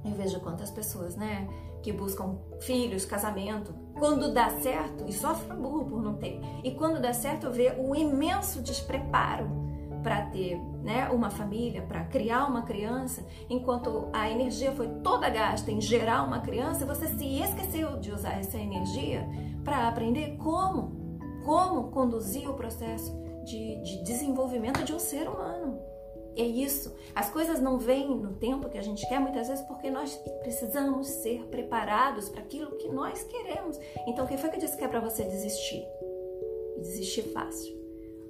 eu 0.05 0.13
vejo 0.13 0.41
quantas 0.41 0.71
pessoas, 0.71 1.17
né, 1.17 1.49
que 1.83 1.93
buscam 1.93 2.39
filhos, 2.61 3.05
casamento, 3.05 3.75
quando 3.99 4.33
dá 4.33 4.49
certo 4.49 5.05
e 5.07 5.13
sofre 5.13 5.55
burro 5.55 5.85
por 5.85 6.03
não 6.03 6.15
ter. 6.15 6.41
E 6.63 6.73
quando 6.73 7.01
dá 7.01 7.13
certo, 7.13 7.51
vê 7.51 7.75
o 7.79 7.95
imenso 7.95 8.63
despreparo 8.63 9.65
para 10.03 10.27
ter 10.27 10.59
né, 10.83 11.09
uma 11.09 11.31
família, 11.31 11.81
para 11.83 12.05
criar 12.05 12.47
uma 12.47 12.63
criança, 12.63 13.27
enquanto 13.49 14.09
a 14.13 14.31
energia 14.31 14.73
foi 14.73 14.89
toda 15.03 15.31
gasta 15.31 15.71
em 15.71 15.81
gerar 15.81 16.23
uma 16.25 16.41
criança, 16.41 16.85
você 16.85 17.07
se 17.09 17.41
esqueceu 17.41 17.99
de 17.99 18.13
usar 18.13 18.39
essa 18.39 18.59
energia 18.59 19.27
para 19.65 19.89
aprender 19.89 20.37
como, 20.37 21.19
como 21.43 21.91
conduzir 21.91 22.49
o 22.49 22.55
processo 22.55 23.15
de, 23.45 23.83
de 23.83 24.05
desenvolvimento 24.05 24.85
de 24.85 24.93
um 24.93 24.99
ser 24.99 25.27
humano. 25.27 25.94
É 26.37 26.43
isso. 26.43 26.95
As 27.15 27.31
coisas 27.31 27.61
não 27.61 27.79
vêm 27.79 28.09
no 28.09 28.35
tempo 28.35 28.69
que 28.69 28.79
a 28.79 28.83
gente 28.83 29.07
quer 29.09 29.21
muitas 29.21 29.49
vezes 29.49 29.65
porque 29.67 29.91
nós 29.91 30.17
precisamos 30.41 31.07
ser 31.07 31.45
preparados 31.47 32.29
para 32.29 32.41
aquilo 32.41 32.77
que 32.77 32.89
nós 32.89 33.23
queremos. 33.23 33.79
Então, 34.07 34.27
quem 34.27 34.37
foi 34.37 34.51
que 34.51 34.59
disse 34.59 34.77
que 34.77 34.85
é 34.85 34.89
para 34.89 35.01
você 35.01 35.23
desistir? 35.25 35.85
Desistir 36.79 37.23
fácil. 37.33 37.75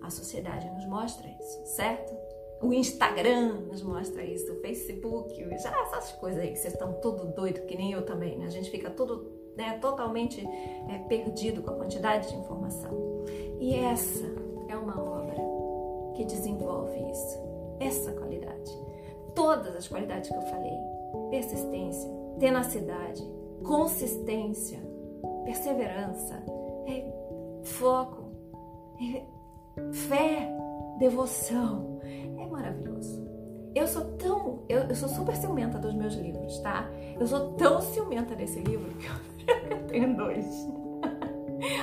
A 0.02 0.10
sociedade 0.10 0.70
nos 0.70 0.86
mostra 0.86 1.26
isso, 1.40 1.66
certo? 1.76 2.14
O 2.60 2.72
Instagram 2.72 3.54
nos 3.68 3.82
mostra 3.82 4.22
isso, 4.22 4.52
o 4.52 4.60
Facebook, 4.60 5.34
já 5.58 5.82
essas 5.82 6.12
coisas 6.12 6.40
aí 6.40 6.50
que 6.50 6.58
vocês 6.58 6.72
estão 6.72 6.94
tudo 6.94 7.26
doido, 7.26 7.66
que 7.66 7.76
nem 7.76 7.92
eu 7.92 8.04
também, 8.04 8.38
né? 8.38 8.46
A 8.46 8.50
gente 8.50 8.70
fica 8.70 8.90
tudo 8.90 9.32
né, 9.56 9.78
totalmente 9.80 10.46
é, 10.88 10.98
perdido 11.08 11.62
com 11.62 11.70
a 11.70 11.74
quantidade 11.74 12.28
de 12.28 12.36
informação. 12.36 13.24
E 13.58 13.74
essa 13.74 14.24
é 14.68 14.76
uma 14.76 15.02
obra 15.02 15.36
que 16.14 16.24
desenvolve 16.24 16.96
isso, 17.10 17.38
essa 17.80 18.12
qualidade. 18.12 18.70
Todas 19.34 19.74
as 19.74 19.88
qualidades 19.88 20.30
que 20.30 20.36
eu 20.36 20.42
falei: 20.42 20.72
persistência, 21.30 22.10
tenacidade, 22.38 23.22
consistência, 23.64 24.80
perseverança, 25.44 26.42
é, 26.86 27.60
foco, 27.64 28.30
é, 29.00 29.22
fé, 29.92 30.48
devoção. 30.98 32.00
É 32.38 32.46
maravilhoso. 32.46 33.24
Eu 33.74 33.88
sou 33.88 34.04
tão. 34.16 34.62
Eu, 34.68 34.82
eu, 34.82 34.94
sou 34.94 35.08
super 35.08 35.34
ciumenta 35.34 35.78
dos 35.78 35.94
meus 35.94 36.14
livros, 36.14 36.58
tá? 36.60 36.88
Eu 37.18 37.26
sou 37.26 37.52
tão 37.54 37.80
ciumenta 37.80 38.34
desse 38.36 38.60
livro 38.60 38.88
que 38.94 39.06
eu, 39.06 39.76
eu 39.78 39.86
tenho 39.88 40.16
dois. 40.16 40.46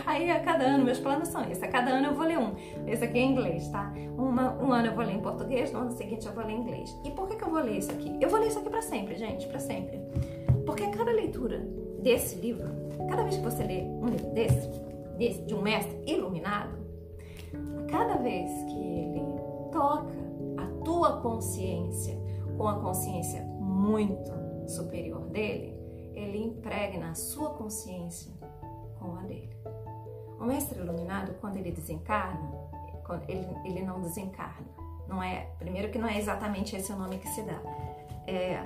Aí 0.06 0.30
a 0.30 0.40
cada 0.40 0.64
ano, 0.64 0.84
meus 0.84 1.00
planos 1.00 1.30
são 1.30 1.44
esses. 1.44 1.64
A 1.64 1.68
cada 1.68 1.92
ano 1.92 2.08
eu 2.08 2.16
vou 2.16 2.26
ler 2.26 2.38
um. 2.38 2.54
Esse 2.88 3.04
aqui 3.04 3.20
é 3.20 3.24
inglês, 3.24 3.68
tá? 3.70 3.94
Uma, 4.18 4.54
um 4.62 4.72
ano 4.72 4.88
eu 4.88 4.96
vou 4.96 5.04
ler 5.04 5.14
em 5.14 5.22
português, 5.22 5.72
no 5.72 5.80
ano 5.80 5.92
seguinte 5.92 6.26
eu 6.26 6.34
vou 6.34 6.46
ler 6.46 6.54
em 6.54 6.62
inglês. 6.62 6.96
E 7.06 7.12
por 7.12 7.28
que, 7.28 7.36
que 7.36 7.44
eu 7.44 7.50
vou 7.50 7.62
ler 7.62 7.78
isso 7.78 7.92
aqui? 7.92 8.18
Eu 8.20 8.30
vou 8.30 8.40
ler 8.40 8.48
isso 8.48 8.60
aqui 8.60 8.70
para 8.70 8.82
sempre, 8.82 9.16
gente, 9.16 9.48
para 9.48 9.60
sempre. 9.60 10.00
Porque 10.66 10.88
cada 10.88 11.12
leitura 11.12 11.60
desse 12.02 12.36
livro, 12.36 12.70
cada 13.10 13.24
vez 13.24 13.38
que 13.38 13.44
você 13.44 13.64
lê 13.64 13.82
um 13.82 14.08
livro 14.08 14.30
desse, 14.32 14.70
desse 15.18 15.42
de 15.44 15.54
um 15.54 15.62
mestre 15.62 15.98
iluminado, 16.06 16.78
cada 17.90 18.16
vez 18.16 18.50
que 18.66 18.78
ele 18.78 19.24
toca 19.72 20.14
a 20.58 20.84
tua 20.84 21.22
consciência 21.22 22.20
com 22.58 22.68
a 22.68 22.80
consciência 22.80 23.42
muito 23.60 24.32
superior 24.68 25.22
dele, 25.28 25.76
ele 26.14 26.38
impregna 26.44 27.12
a 27.12 27.16
sua 27.16 27.52
consciência 27.52 28.32
com 29.00 29.16
a 29.16 29.22
dele. 29.24 29.51
O 30.52 30.54
mestre 30.54 30.82
iluminado, 30.82 31.34
quando 31.40 31.56
ele 31.56 31.72
desencarna, 31.72 32.52
ele, 33.30 33.48
ele 33.64 33.84
não 33.84 34.02
desencarna. 34.02 34.68
Não 35.08 35.24
é, 35.24 35.48
primeiro 35.58 35.90
que 35.90 35.98
não 35.98 36.10
é 36.10 36.18
exatamente 36.18 36.76
esse 36.76 36.92
o 36.92 36.98
nome 36.98 37.20
que 37.20 37.28
se 37.30 37.42
dá. 37.44 37.58
É, 38.28 38.62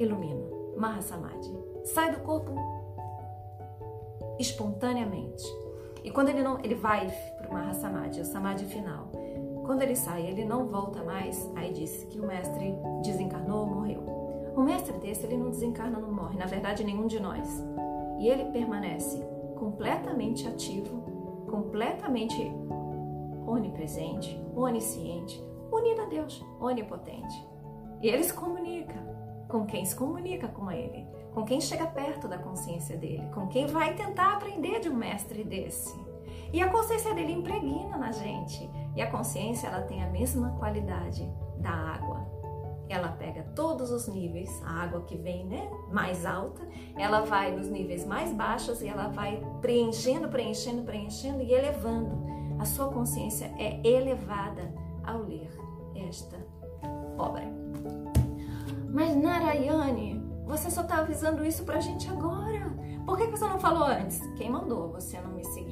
ilumina, 0.00 0.44
Mahasamadhi. 0.76 1.56
Sai 1.84 2.10
do 2.10 2.22
corpo 2.22 2.52
espontaneamente. 4.40 5.44
E 6.02 6.10
quando 6.10 6.30
ele 6.30 6.42
não, 6.42 6.58
ele 6.58 6.74
vai 6.74 7.08
para 7.38 7.48
uma 7.48 7.72
samadhi, 7.72 8.20
o 8.20 8.24
samadhi 8.24 8.64
final. 8.64 9.12
Quando 9.64 9.82
ele 9.82 9.94
sai, 9.94 10.26
ele 10.26 10.44
não 10.44 10.66
volta 10.66 11.04
mais. 11.04 11.48
Aí 11.54 11.72
diz 11.72 12.02
que 12.10 12.18
o 12.18 12.26
mestre 12.26 12.74
desencarnou, 13.04 13.64
morreu. 13.64 14.00
O 14.56 14.60
mestre 14.62 14.98
desse, 14.98 15.24
ele 15.24 15.36
não 15.36 15.50
desencarna, 15.50 16.00
não 16.00 16.12
morre. 16.12 16.36
Na 16.36 16.46
verdade, 16.46 16.82
nenhum 16.82 17.06
de 17.06 17.20
nós. 17.20 17.64
E 18.18 18.26
ele 18.26 18.46
permanece 18.46 19.29
completamente 19.60 20.48
ativo, 20.48 21.46
completamente 21.48 22.50
onipresente, 23.46 24.36
onisciente, 24.56 25.40
unido 25.70 26.00
a 26.00 26.06
Deus, 26.06 26.44
onipotente. 26.60 27.46
E 28.02 28.08
ele 28.08 28.24
se 28.24 28.32
comunica 28.32 28.98
com 29.48 29.64
quem 29.66 29.84
se 29.84 29.94
comunica 29.94 30.48
com 30.48 30.70
ele 30.70 31.06
com 31.32 31.44
quem 31.44 31.60
chega 31.60 31.86
perto 31.86 32.26
da 32.26 32.38
consciência 32.38 32.96
dele, 32.96 33.28
com 33.32 33.46
quem 33.46 33.66
vai 33.66 33.94
tentar 33.94 34.34
aprender 34.34 34.80
de 34.80 34.88
um 34.88 34.96
mestre 34.96 35.44
desse. 35.44 35.98
E 36.52 36.60
a 36.60 36.68
consciência 36.68 37.14
dele 37.14 37.32
impregna 37.32 37.96
na 37.96 38.10
gente. 38.10 38.68
E 38.96 39.00
a 39.00 39.10
consciência 39.10 39.68
ela 39.68 39.82
tem 39.82 40.02
a 40.02 40.08
mesma 40.08 40.50
qualidade 40.58 41.24
da 41.58 41.70
água. 41.70 42.19
Todos 43.80 43.92
os 43.92 44.08
níveis, 44.08 44.62
a 44.62 44.82
água 44.82 45.00
que 45.06 45.16
vem 45.16 45.46
né, 45.46 45.66
mais 45.90 46.26
alta, 46.26 46.68
ela 46.98 47.22
vai 47.22 47.50
nos 47.50 47.66
níveis 47.66 48.04
mais 48.04 48.30
baixos 48.30 48.82
e 48.82 48.88
ela 48.88 49.08
vai 49.08 49.42
preenchendo, 49.62 50.28
preenchendo, 50.28 50.82
preenchendo 50.82 51.40
e 51.40 51.50
elevando. 51.50 52.10
A 52.58 52.66
sua 52.66 52.88
consciência 52.88 53.50
é 53.58 53.80
elevada 53.82 54.70
ao 55.02 55.22
ler 55.22 55.50
esta 55.94 56.36
obra. 57.16 57.44
Mas 58.92 59.16
Narayane, 59.16 60.22
você 60.44 60.70
só 60.70 60.82
tá 60.82 60.98
avisando 60.98 61.42
isso 61.42 61.64
pra 61.64 61.80
gente 61.80 62.06
agora. 62.10 62.76
Por 63.06 63.16
que 63.16 63.28
você 63.28 63.48
não 63.48 63.58
falou 63.58 63.84
antes? 63.84 64.20
Quem 64.36 64.50
mandou 64.50 64.92
você 64.92 65.18
não 65.22 65.30
me 65.30 65.44
seguir? 65.46 65.69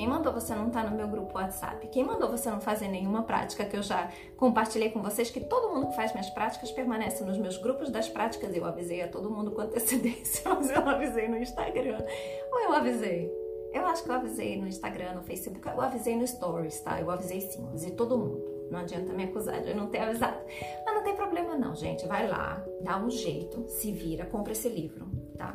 Quem 0.00 0.08
mandou 0.08 0.32
você 0.32 0.54
não 0.54 0.68
estar 0.68 0.84
tá 0.84 0.88
no 0.88 0.96
meu 0.96 1.06
grupo 1.06 1.36
WhatsApp? 1.36 1.86
Quem 1.88 2.02
mandou 2.02 2.30
você 2.30 2.50
não 2.50 2.58
fazer 2.58 2.88
nenhuma 2.88 3.22
prática 3.22 3.66
que 3.66 3.76
eu 3.76 3.82
já 3.82 4.10
compartilhei 4.34 4.88
com 4.88 5.02
vocês? 5.02 5.30
Que 5.30 5.40
todo 5.40 5.74
mundo 5.74 5.88
que 5.88 5.94
faz 5.94 6.10
minhas 6.14 6.30
práticas 6.30 6.72
permanece 6.72 7.22
nos 7.22 7.36
meus 7.36 7.58
grupos 7.58 7.90
das 7.90 8.08
práticas. 8.08 8.56
Eu 8.56 8.64
avisei 8.64 9.02
a 9.02 9.08
todo 9.08 9.30
mundo 9.30 9.50
com 9.50 9.60
antecedência, 9.60 10.48
mas 10.48 10.70
eu 10.70 10.88
avisei 10.88 11.28
no 11.28 11.36
Instagram. 11.36 11.98
Ou 12.50 12.60
eu 12.60 12.72
avisei? 12.72 13.30
Eu 13.74 13.84
acho 13.84 14.02
que 14.02 14.08
eu 14.08 14.14
avisei 14.14 14.58
no 14.58 14.66
Instagram, 14.66 15.16
no 15.16 15.22
Facebook, 15.22 15.68
eu 15.68 15.80
avisei 15.82 16.16
no 16.16 16.26
Stories, 16.26 16.80
tá? 16.80 16.98
Eu 16.98 17.10
avisei 17.10 17.42
sim, 17.42 17.62
avisei 17.68 17.90
todo 17.90 18.16
mundo. 18.16 18.42
Não 18.70 18.78
adianta 18.78 19.12
me 19.12 19.24
acusar 19.24 19.60
de 19.60 19.68
eu 19.68 19.76
não 19.76 19.88
ter 19.88 19.98
avisado. 19.98 20.38
Mas 20.82 20.94
não 20.94 21.02
tem 21.02 21.14
problema 21.14 21.56
não, 21.56 21.74
gente. 21.74 22.06
Vai 22.06 22.26
lá, 22.26 22.64
dá 22.80 22.96
um 22.96 23.10
jeito, 23.10 23.68
se 23.68 23.92
vira, 23.92 24.24
compra 24.24 24.52
esse 24.52 24.70
livro, 24.70 25.06
tá? 25.36 25.52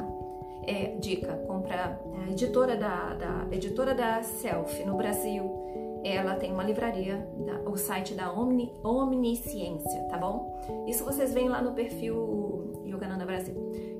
É, 0.67 0.95
dica, 0.99 1.33
compra 1.47 1.99
a 2.25 2.31
editora 2.31 2.75
da, 2.75 3.13
da 3.13 3.47
editora 3.51 3.93
da 3.93 4.23
Self 4.23 4.83
no 4.83 4.97
Brasil. 4.97 5.63
Ela 6.03 6.35
tem 6.35 6.51
uma 6.51 6.63
livraria, 6.63 7.27
o 7.65 7.75
site 7.77 8.13
da 8.13 8.31
Omni, 8.31 8.71
Omnisciência, 8.83 10.03
tá 10.03 10.17
bom? 10.17 10.85
Isso 10.87 11.03
vocês 11.03 11.33
veem 11.33 11.49
lá 11.49 11.61
no 11.61 11.73
perfil 11.73 12.83
Yogananda 12.85 13.25
Brasil. 13.25 13.55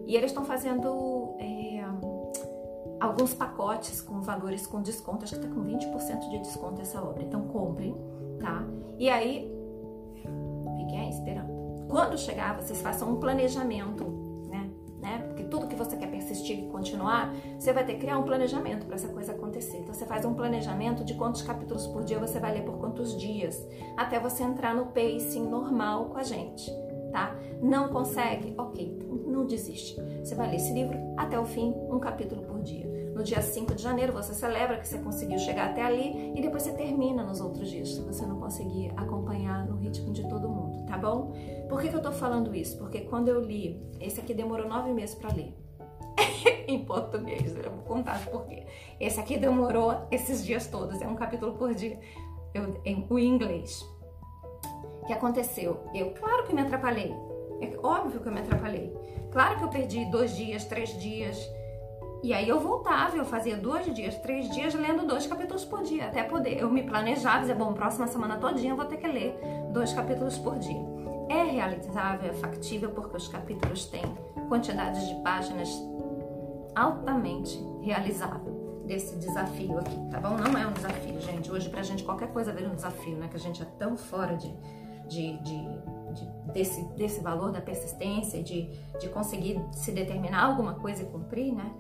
E 0.06 0.16
eles 0.16 0.30
estão 0.30 0.46
fazendo 0.46 1.36
é, 1.40 1.84
alguns 3.00 3.34
pacotes 3.34 4.02
com 4.02 4.22
valores 4.22 4.68
com 4.68 4.82
desconto, 4.82 5.24
acho 5.24 5.36
que 5.36 5.42
tá 5.42 5.48
com 5.48 5.64
20% 5.64 6.30
de 6.30 6.40
desconto 6.40 6.82
essa 6.82 7.02
obra. 7.04 7.24
Então 7.24 7.48
comprem 7.48 7.96
tá? 8.46 8.64
E 8.98 9.10
aí, 9.10 9.52
fiquem 10.78 11.00
aí 11.00 11.10
esperando. 11.10 11.88
Quando 11.90 12.18
chegar, 12.18 12.56
vocês 12.60 12.82
façam 12.82 13.12
um 13.12 13.20
planejamento, 13.20 14.04
tudo 15.46 15.68
que 15.68 15.76
você 15.76 15.96
quer 15.98 16.10
persistir 16.10 16.60
e 16.60 16.68
continuar, 16.70 17.34
você 17.58 17.74
vai 17.74 17.86
ter 17.86 17.94
que 17.94 18.00
criar 18.00 18.18
um 18.18 18.24
planejamento 18.24 18.86
para 18.86 18.96
essa 18.96 19.08
coisa 19.08 19.32
acontecer. 19.32 19.78
Então 19.78 19.94
você 19.94 20.06
faz 20.06 20.26
um 20.26 20.34
planejamento 20.34 21.04
de 21.04 21.14
quantos 21.14 21.42
capítulos 21.42 21.88
por 21.88 22.04
dia 22.04 22.20
você 22.20 22.40
vai 22.40 22.54
ler 22.54 22.64
por 22.64 22.78
quantos 22.78 23.18
dias, 23.20 23.66
até 23.98 24.20
você 24.20 24.44
entrar 24.44 24.76
no 24.76 24.88
pacing 24.88 25.48
normal 25.48 26.06
com 26.06 26.18
a 26.18 26.24
gente, 26.24 26.72
tá? 27.12 27.36
Não 27.62 27.90
consegue? 27.90 28.54
Ok, 28.58 29.00
não 29.26 29.46
desiste. 29.46 29.96
Você 30.24 30.36
vai 30.36 30.50
ler 30.50 30.58
esse 30.58 30.74
livro 30.74 30.98
até 31.18 31.40
o 31.40 31.46
fim, 31.46 31.74
um 31.90 32.00
capítulo 32.00 32.42
por 32.44 32.62
dia. 32.62 32.86
no 33.16 33.24
dia 33.24 33.42
5 33.42 33.74
de 33.74 33.82
janeiro 33.82 34.12
você 34.12 34.34
celebra 34.34 34.78
que 34.78 34.86
você 34.86 34.98
conseguiu 34.98 35.40
chegar 35.40 35.70
até 35.70 35.82
ali 35.82 36.34
e 36.36 36.42
depois 36.42 36.64
você 36.64 36.74
termina 36.74 37.24
nos 37.24 37.40
outros 37.40 37.70
dias, 37.70 37.96
se 37.96 38.02
você 38.02 38.26
não 38.26 38.38
conseguir 38.42 38.92
acompanhar 38.98 39.66
no 39.66 39.78
ritmo 39.78 40.12
de 40.12 40.28
todo 40.28 40.50
mundo, 40.50 40.86
tá 40.86 40.98
bom? 40.98 41.32
Por 41.70 41.82
que, 41.82 41.90
que 41.90 41.96
eu 41.96 42.02
tô 42.02 42.12
falando 42.12 42.56
isso? 42.56 42.78
Porque 42.78 43.02
quando 43.02 43.28
eu 43.28 43.42
li, 43.42 43.82
esse 44.00 44.20
aqui 44.20 44.34
demorou 44.34 44.68
nove 44.68 44.94
meses 44.94 45.16
para 45.16 45.34
ler. 45.34 45.54
em 46.68 46.84
português, 46.84 47.56
eu 47.56 47.72
vou 47.72 47.84
contar 47.84 48.24
por 48.26 48.46
quê. 48.46 48.66
Esse 49.00 49.20
aqui 49.20 49.38
demorou 49.38 50.08
esses 50.12 50.46
dias 50.46 50.68
todos, 50.68 51.02
é 51.02 51.08
um 51.08 51.16
capítulo 51.16 51.54
por 51.54 51.74
dia, 51.74 52.00
eu, 52.54 52.80
em 52.86 53.06
o 53.10 53.20
inglês. 53.20 53.82
O 55.02 55.06
que 55.06 55.14
aconteceu? 55.14 55.84
Eu, 55.94 56.12
claro 56.12 56.46
que 56.46 56.54
me 56.54 56.62
atrapalhei, 56.62 57.14
é 57.62 57.78
óbvio 57.84 58.20
que 58.20 58.28
eu 58.28 58.32
me 58.32 58.40
atrapalhei. 58.40 58.94
Claro 59.32 59.58
que 59.58 59.64
eu 59.64 59.70
perdi 59.70 60.06
dois 60.06 60.36
dias, 60.36 60.66
três 60.66 60.98
dias, 61.00 61.38
e 62.24 62.34
aí 62.34 62.50
eu 62.50 62.60
voltava, 62.60 63.16
eu 63.18 63.26
fazia 63.26 63.56
dois 63.56 63.94
dias, 63.94 64.16
três 64.20 64.50
dias 64.50 64.74
lendo 64.74 65.06
dois 65.06 65.28
capítulos 65.28 65.64
por 65.64 65.84
dia, 65.84 66.08
até 66.08 66.24
poder. 66.24 66.58
Eu 66.58 66.72
me 66.72 66.82
planejava, 66.82 67.42
dizia, 67.42 67.54
bom, 67.54 67.74
próxima 67.74 68.08
semana 68.08 68.38
todinha 68.38 68.72
eu 68.72 68.76
vou 68.76 68.86
ter 68.86 68.98
que 68.98 69.08
ler 69.08 69.38
dois 69.72 69.94
capítulos 69.94 70.38
por 70.38 70.58
dia. 70.58 70.95
É 71.30 71.44
realizável, 71.44 72.30
é 72.30 72.34
factível, 72.34 72.92
porque 72.92 73.18
os 73.18 73.28
capítulos 73.28 73.86
têm 73.86 74.04
quantidades 74.48 75.08
de 75.08 75.16
páginas 75.24 75.70
altamente 76.76 77.58
realizável 77.82 78.84
desse 78.86 79.18
desafio 79.18 79.80
aqui, 79.80 79.98
tá 80.12 80.20
bom? 80.20 80.38
Não 80.38 80.58
é 80.58 80.68
um 80.68 80.74
desafio, 80.74 81.20
gente. 81.20 81.52
Hoje 81.52 81.70
pra 81.70 81.82
gente 81.82 82.04
qualquer 82.04 82.32
coisa 82.32 82.54
vira 82.54 82.70
um 82.70 82.76
desafio, 82.76 83.18
né? 83.18 83.28
Que 83.28 83.38
a 83.38 83.40
gente 83.40 83.62
é 83.62 83.66
tão 83.80 83.98
fora 83.98 84.36
de, 84.36 84.54
de, 85.08 85.38
de, 85.40 85.68
de 86.14 86.52
desse, 86.54 86.84
desse 86.96 87.22
valor 87.22 87.52
da 87.52 87.62
persistência, 87.62 88.44
de, 88.44 88.70
de 89.00 89.10
conseguir 89.10 89.60
se 89.72 89.92
determinar 89.92 90.44
alguma 90.46 90.76
coisa 90.76 91.04
e 91.04 91.06
cumprir, 91.08 91.54
né? 91.54 91.72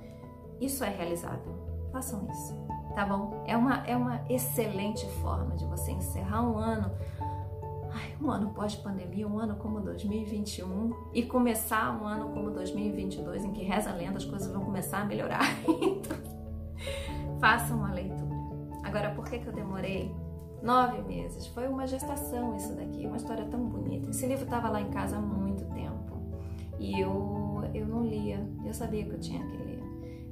Isso 0.59 0.83
é 0.83 0.89
realizável. 0.89 1.53
Façam 1.91 2.27
isso, 2.29 2.57
tá 2.95 3.05
bom? 3.05 3.43
É 3.45 3.55
uma, 3.55 3.85
é 3.85 3.95
uma 3.95 4.21
excelente 4.29 5.07
forma 5.21 5.55
de 5.55 5.65
você 5.65 5.91
encerrar 5.91 6.41
um 6.41 6.57
ano, 6.57 6.91
um 8.25 8.31
ano 8.31 8.49
pós-pandemia, 8.49 9.27
um 9.27 9.37
ano 9.37 9.55
como 9.57 9.79
2021 9.79 11.11
e 11.13 11.23
começar 11.23 12.01
um 12.01 12.07
ano 12.07 12.29
como 12.33 12.49
2022, 12.49 13.45
em 13.45 13.51
que 13.51 13.63
reza 13.63 13.91
a 13.91 13.93
lenda 13.93 14.17
as 14.17 14.25
coisas 14.25 14.51
vão 14.51 14.65
começar 14.65 15.01
a 15.01 15.05
melhorar. 15.05 15.45
então, 15.61 16.17
façam 17.39 17.77
uma 17.77 17.93
leitura. 17.93 18.35
Agora, 18.83 19.11
por 19.11 19.25
que, 19.25 19.37
que 19.37 19.47
eu 19.47 19.53
demorei 19.53 20.13
nove 20.63 21.01
meses? 21.03 21.45
Foi 21.47 21.67
uma 21.67 21.85
gestação 21.85 22.55
isso 22.55 22.73
daqui, 22.73 23.05
uma 23.05 23.17
história 23.17 23.45
tão 23.45 23.59
bonita. 23.59 24.09
Esse 24.09 24.25
livro 24.25 24.45
estava 24.45 24.69
lá 24.69 24.81
em 24.81 24.89
casa 24.89 25.17
há 25.17 25.21
muito 25.21 25.63
tempo 25.73 26.15
e 26.79 26.99
eu, 26.99 27.61
eu 27.73 27.85
não 27.85 28.03
lia, 28.03 28.43
eu 28.65 28.73
sabia 28.73 29.05
que 29.05 29.11
eu 29.11 29.19
tinha 29.19 29.45
que 29.45 29.57
ler 29.57 29.75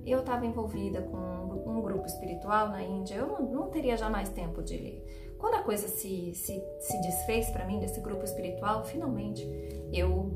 eu 0.06 0.20
estava 0.20 0.46
envolvida 0.46 1.02
com 1.02 1.64
um 1.66 1.82
grupo 1.82 2.06
espiritual 2.06 2.70
na 2.70 2.84
Índia, 2.84 3.16
eu 3.16 3.28
não, 3.28 3.42
não, 3.42 3.70
teria 3.70 3.96
jamais 3.96 4.30
tempo 4.30 4.62
de 4.62 4.76
ler. 4.76 5.33
Quando 5.44 5.56
a 5.56 5.62
coisa 5.62 5.90
se, 5.90 6.34
se, 6.34 6.64
se 6.80 7.02
desfez 7.02 7.50
para 7.50 7.66
mim 7.66 7.78
desse 7.78 8.00
grupo 8.00 8.24
espiritual, 8.24 8.86
finalmente 8.86 9.46
eu 9.92 10.32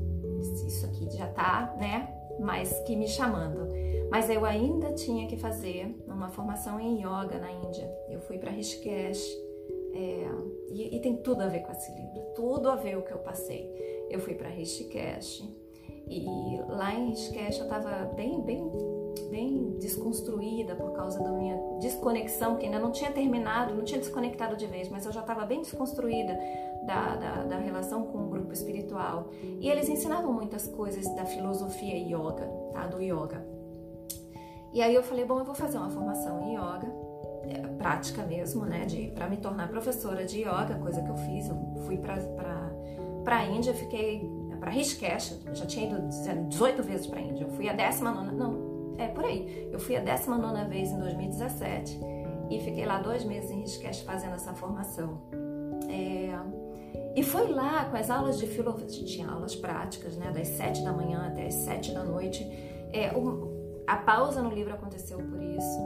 isso 0.66 0.84
aqui 0.84 1.08
já 1.16 1.26
tá, 1.28 1.74
né, 1.78 2.14
mais 2.38 2.78
que 2.80 2.94
me 2.94 3.08
chamando. 3.08 3.72
Mas 4.10 4.28
eu 4.28 4.44
ainda 4.44 4.92
tinha 4.92 5.26
que 5.26 5.38
fazer 5.38 5.96
uma 6.06 6.28
formação 6.28 6.78
em 6.78 6.98
yoga 6.98 7.38
na 7.38 7.50
Índia. 7.50 7.90
Eu 8.10 8.20
fui 8.20 8.36
para 8.36 8.50
Rishikesh 8.50 9.26
é, 9.94 10.28
e, 10.68 10.96
e, 10.96 11.00
tem 11.00 11.16
tudo 11.16 11.40
a 11.40 11.46
ver 11.46 11.60
com 11.60 11.72
esse 11.72 11.90
livro, 11.90 12.20
tudo 12.34 12.68
a 12.68 12.76
ver 12.76 12.98
o 12.98 13.02
que 13.02 13.12
eu 13.12 13.18
passei. 13.20 13.66
Eu 14.10 14.20
fui 14.20 14.34
para 14.34 14.50
Rishikesh 14.50 15.42
e 16.06 16.26
lá 16.68 16.92
em 16.92 17.08
Rishikesh 17.08 17.60
eu 17.60 17.64
estava 17.64 18.12
bem, 18.14 18.42
bem 18.42 18.62
bem 19.30 19.76
desconstruída 19.78 20.74
por 20.74 20.92
causa 20.92 21.22
da 21.22 21.30
minha 21.30 21.56
desconexão, 21.80 22.56
que 22.56 22.66
ainda 22.66 22.78
não 22.78 22.90
tinha 22.90 23.10
terminado, 23.10 23.74
não 23.74 23.84
tinha 23.84 24.00
desconectado 24.00 24.56
de 24.56 24.66
vez, 24.66 24.88
mas 24.88 25.06
eu 25.06 25.12
já 25.12 25.20
estava 25.20 25.44
bem 25.44 25.60
desconstruída 25.60 26.38
da, 26.84 27.16
da, 27.16 27.44
da, 27.44 27.58
relação 27.58 28.04
com 28.04 28.18
o 28.18 28.28
grupo 28.28 28.52
espiritual. 28.52 29.30
E 29.42 29.68
eles 29.68 29.88
ensinavam 29.88 30.32
muitas 30.32 30.66
coisas 30.66 31.06
da 31.14 31.24
filosofia 31.24 31.96
yoga, 31.96 32.46
tá? 32.72 32.86
do 32.86 33.00
yoga. 33.00 33.46
E 34.72 34.82
aí 34.82 34.94
eu 34.94 35.02
falei, 35.02 35.24
bom, 35.24 35.38
eu 35.38 35.44
vou 35.44 35.54
fazer 35.54 35.78
uma 35.78 35.90
formação 35.90 36.42
em 36.42 36.54
yoga, 36.54 36.92
é, 37.44 37.66
prática 37.78 38.22
mesmo, 38.22 38.66
né, 38.66 38.86
para 39.14 39.28
me 39.28 39.38
tornar 39.38 39.68
professora 39.68 40.24
de 40.24 40.40
yoga, 40.40 40.78
coisa 40.80 41.02
que 41.02 41.08
eu 41.08 41.16
fiz. 41.16 41.48
Eu 41.48 41.56
fui 41.86 41.96
para 41.96 42.16
para 43.24 43.36
a 43.36 43.44
Índia, 43.44 43.74
fiquei 43.74 44.26
para 44.58 44.70
Rishikesh, 44.70 45.38
já 45.52 45.66
tinha 45.66 45.86
ido 45.86 46.08
18 46.48 46.82
vezes 46.82 47.06
para 47.06 47.18
a 47.18 47.22
Índia. 47.22 47.44
Eu 47.44 47.50
fui 47.50 47.68
a 47.68 47.72
19, 47.72 48.34
não, 48.34 48.52
é, 48.98 49.06
por 49.06 49.24
aí. 49.24 49.68
Eu 49.72 49.78
fui 49.78 49.96
a 49.96 50.00
19 50.00 50.64
vez 50.68 50.90
em 50.90 50.98
2017 50.98 52.00
e 52.50 52.60
fiquei 52.60 52.84
lá 52.84 52.98
dois 52.98 53.24
meses 53.24 53.50
em 53.50 53.60
Rishikesh 53.60 54.00
fazendo 54.00 54.34
essa 54.34 54.52
formação. 54.52 55.22
É, 55.88 56.36
e 57.14 57.22
foi 57.22 57.48
lá 57.48 57.84
com 57.86 57.96
as 57.96 58.10
aulas 58.10 58.38
de 58.38 58.46
filosofia, 58.46 59.04
tinha 59.04 59.28
aulas 59.28 59.54
práticas, 59.54 60.16
né, 60.16 60.30
das 60.30 60.48
7 60.48 60.82
da 60.82 60.92
manhã 60.92 61.26
até 61.26 61.46
as 61.46 61.54
7 61.54 61.92
da 61.92 62.04
noite. 62.04 62.44
É, 62.92 63.16
um, 63.16 63.82
a 63.86 63.96
pausa 63.96 64.42
no 64.42 64.50
livro 64.50 64.74
aconteceu 64.74 65.18
por 65.18 65.42
isso. 65.42 65.78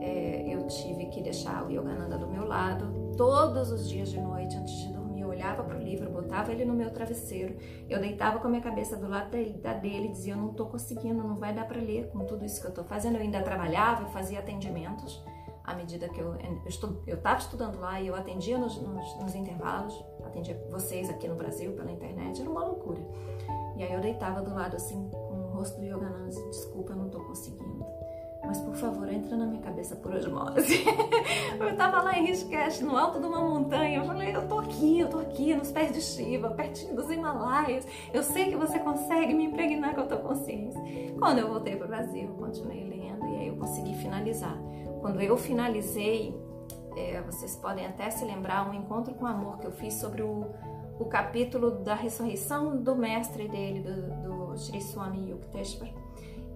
É, 0.00 0.44
eu 0.48 0.66
tive 0.66 1.06
que 1.06 1.22
deixar 1.22 1.66
o 1.66 1.70
Yogananda 1.70 2.18
do 2.18 2.26
meu 2.26 2.46
lado 2.46 3.14
todos 3.16 3.70
os 3.70 3.88
dias 3.88 4.10
de 4.10 4.20
noite 4.20 4.56
antes 4.56 4.74
de 4.74 4.88
dormir 4.88 5.03
olhava 5.44 5.62
para 5.62 5.76
o 5.76 5.80
livro, 5.80 6.10
botava 6.10 6.50
ele 6.50 6.64
no 6.64 6.72
meu 6.72 6.90
travesseiro, 6.90 7.56
eu 7.88 8.00
deitava 8.00 8.38
com 8.38 8.46
a 8.46 8.50
minha 8.50 8.62
cabeça 8.62 8.96
do 8.96 9.06
lado 9.06 9.30
da 9.60 9.74
dele 9.74 10.08
e 10.08 10.12
dizia: 10.12 10.32
Eu 10.32 10.38
não 10.38 10.50
estou 10.50 10.66
conseguindo, 10.66 11.22
não 11.22 11.36
vai 11.36 11.52
dar 11.52 11.66
para 11.66 11.80
ler 11.80 12.08
com 12.08 12.24
tudo 12.24 12.44
isso 12.44 12.60
que 12.60 12.66
eu 12.66 12.70
estou 12.70 12.84
fazendo. 12.84 13.16
Eu 13.16 13.20
ainda 13.20 13.42
trabalhava, 13.42 14.02
eu 14.02 14.08
fazia 14.08 14.38
atendimentos 14.38 15.22
à 15.62 15.74
medida 15.74 16.08
que 16.08 16.20
eu 16.20 16.36
estava 17.06 17.38
estudando 17.38 17.78
lá 17.78 18.00
e 18.00 18.06
eu 18.06 18.14
atendia 18.14 18.58
nos, 18.58 18.76
nos, 18.80 19.18
nos, 19.18 19.34
intervalos, 19.34 20.04
atendia 20.24 20.62
vocês 20.70 21.08
aqui 21.08 21.26
no 21.26 21.36
Brasil 21.36 21.72
pela 21.72 21.90
internet, 21.90 22.40
era 22.40 22.50
uma 22.50 22.64
loucura. 22.64 23.00
E 23.76 23.82
aí 23.82 23.92
eu 23.92 24.00
deitava 24.00 24.42
do 24.42 24.54
lado 24.54 24.76
assim, 24.76 25.08
com 25.10 25.34
o 25.34 25.50
rosto 25.56 25.80
do 25.80 25.86
Yogananda, 25.86 26.28
desculpa, 26.50 26.92
eu 26.92 26.96
não 26.96 27.06
estou 27.06 27.24
conseguindo 27.24 27.84
mas 28.46 28.60
por 28.60 28.74
favor, 28.74 29.08
entra 29.12 29.36
na 29.36 29.46
minha 29.46 29.62
cabeça 29.62 29.96
por 29.96 30.14
osmose. 30.14 30.84
eu 31.58 31.76
tava 31.76 32.02
lá 32.02 32.18
em 32.18 32.26
Rishikesh, 32.26 32.80
no 32.80 32.96
alto 32.96 33.20
de 33.20 33.26
uma 33.26 33.40
montanha, 33.40 33.98
eu 33.98 34.04
falei, 34.04 34.34
eu 34.34 34.46
tô 34.46 34.58
aqui, 34.58 35.00
eu 35.00 35.08
tô 35.08 35.18
aqui, 35.18 35.54
nos 35.54 35.70
pés 35.70 35.92
de 35.92 36.00
Shiva, 36.00 36.50
pertinho 36.50 36.94
dos 36.94 37.10
Himalaias, 37.10 37.86
eu 38.12 38.22
sei 38.22 38.50
que 38.50 38.56
você 38.56 38.78
consegue 38.78 39.34
me 39.34 39.44
impregnar 39.44 39.94
com 39.94 40.02
a 40.02 40.06
tua 40.06 40.18
consciência. 40.18 40.80
Quando 41.18 41.38
eu 41.38 41.48
voltei 41.48 41.76
para 41.76 41.86
o 41.86 41.88
Brasil, 41.88 42.28
eu 42.28 42.34
continuei 42.34 42.84
lendo 42.84 43.26
e 43.28 43.36
aí 43.36 43.48
eu 43.48 43.56
consegui 43.56 43.94
finalizar. 43.94 44.56
Quando 45.00 45.20
eu 45.20 45.36
finalizei, 45.36 46.34
é, 46.96 47.20
vocês 47.22 47.56
podem 47.56 47.86
até 47.86 48.10
se 48.10 48.24
lembrar, 48.24 48.68
um 48.68 48.74
encontro 48.74 49.14
com 49.14 49.26
amor 49.26 49.58
que 49.58 49.66
eu 49.66 49.72
fiz 49.72 49.94
sobre 49.94 50.22
o, 50.22 50.46
o 50.98 51.04
capítulo 51.06 51.70
da 51.70 51.94
ressurreição 51.94 52.76
do 52.76 52.94
mestre 52.94 53.48
dele, 53.48 53.80
do, 53.80 54.50
do 54.50 54.56
Sri 54.56 54.80
Swami 54.80 55.30
Yukteswar 55.30 56.03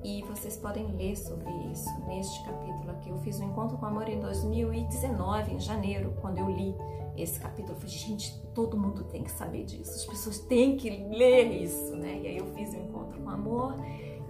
e 0.05 0.23
vocês 0.23 0.57
podem 0.57 0.87
ler 0.97 1.17
sobre 1.17 1.51
isso 1.71 1.89
neste 2.07 2.45
capítulo 2.45 2.91
aqui. 2.91 3.11
Eu 3.11 3.19
fiz 3.19 3.41
um 3.41 3.49
encontro 3.49 3.77
com 3.77 3.87
amor 3.87 4.09
em 4.09 4.21
2019, 4.21 5.55
em 5.55 5.61
janeiro, 5.61 6.15
quando 6.21 6.39
eu 6.39 6.49
li 6.49 6.75
esse 7.17 7.39
capítulo. 7.41 7.75
Eu 7.75 7.81
falei, 7.81 7.95
gente, 7.95 8.41
todo 8.55 8.77
mundo 8.77 9.05
tem 9.05 9.23
que 9.23 9.31
saber 9.31 9.65
disso, 9.65 9.93
as 9.93 10.07
pessoas 10.07 10.39
têm 10.39 10.77
que 10.77 10.89
ler 10.89 11.51
isso, 11.63 11.97
né? 11.97 12.21
E 12.23 12.27
aí 12.29 12.39
eu 12.39 12.47
fiz 12.55 12.73
um 12.75 12.85
encontro 12.85 13.21
com 13.21 13.31
amor 13.31 13.75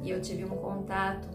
e 0.02 0.10
eu 0.10 0.20
tive 0.20 0.44
um 0.44 0.56
contato 0.56 1.28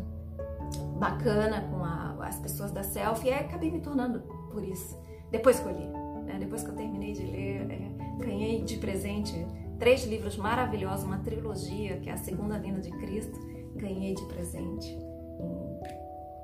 bacana 0.97 1.61
com 1.69 1.83
a, 1.83 2.15
as 2.27 2.39
pessoas 2.39 2.71
da 2.71 2.83
Selfie 2.83 3.29
e 3.29 3.33
acabei 3.33 3.69
me 3.69 3.81
tornando 3.81 4.21
por 4.51 4.63
isso. 4.63 4.97
Depois 5.29 5.59
que 5.59 5.67
eu 5.67 5.71
li, 5.71 5.87
né? 6.25 6.37
depois 6.39 6.63
que 6.63 6.69
eu 6.69 6.75
terminei 6.75 7.13
de 7.13 7.23
ler, 7.23 7.71
é, 7.71 7.91
ganhei 8.23 8.61
de 8.61 8.77
presente 8.77 9.45
três 9.79 10.05
livros 10.05 10.37
maravilhosos, 10.37 11.05
uma 11.05 11.17
trilogia 11.19 11.97
que 11.97 12.09
é 12.09 12.13
a 12.13 12.17
Segunda 12.17 12.57
Vinda 12.57 12.79
de 12.79 12.91
Cristo 12.91 13.37
ganhei 13.83 14.15
de 14.15 14.25
presente 14.27 14.97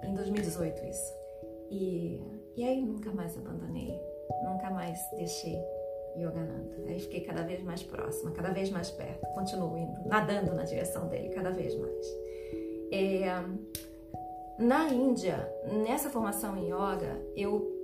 em, 0.04 0.10
em 0.10 0.14
2018 0.14 0.86
isso. 0.86 1.14
E, 1.72 2.22
e 2.58 2.64
aí 2.64 2.82
nunca 2.82 3.12
mais 3.12 3.38
abandonei, 3.38 4.00
nunca 4.44 4.70
mais 4.70 5.00
deixei 5.16 5.58
Yogananda. 6.18 6.76
Aí 6.88 7.00
fiquei 7.00 7.22
cada 7.22 7.44
vez 7.44 7.64
mais 7.64 7.82
próxima, 7.84 8.32
cada 8.32 8.52
vez 8.52 8.70
mais 8.70 8.92
perto, 8.92 9.26
continuo 9.34 9.78
indo, 9.78 10.02
nadando 10.06 10.54
na 10.54 10.64
direção 10.64 11.08
dele 11.08 11.30
cada 11.30 11.52
vez 11.52 11.76
mais. 11.76 12.06
É, 12.92 13.26
na 14.58 14.90
Índia, 14.90 15.50
nessa 15.88 16.10
formação 16.10 16.58
em 16.58 16.66
yoga, 16.66 17.22
eu 17.36 17.78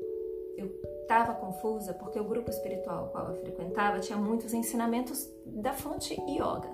eu 0.58 0.70
estava 1.06 1.34
confusa 1.36 1.94
porque 1.94 2.20
o 2.20 2.24
grupo 2.24 2.50
espiritual 2.50 3.10
qual 3.12 3.30
eu 3.30 3.36
frequentava 3.36 4.00
tinha 4.00 4.18
muitos 4.18 4.54
ensinamentos 4.54 5.30
da 5.46 5.72
fonte 5.72 6.14
yoga. 6.28 6.70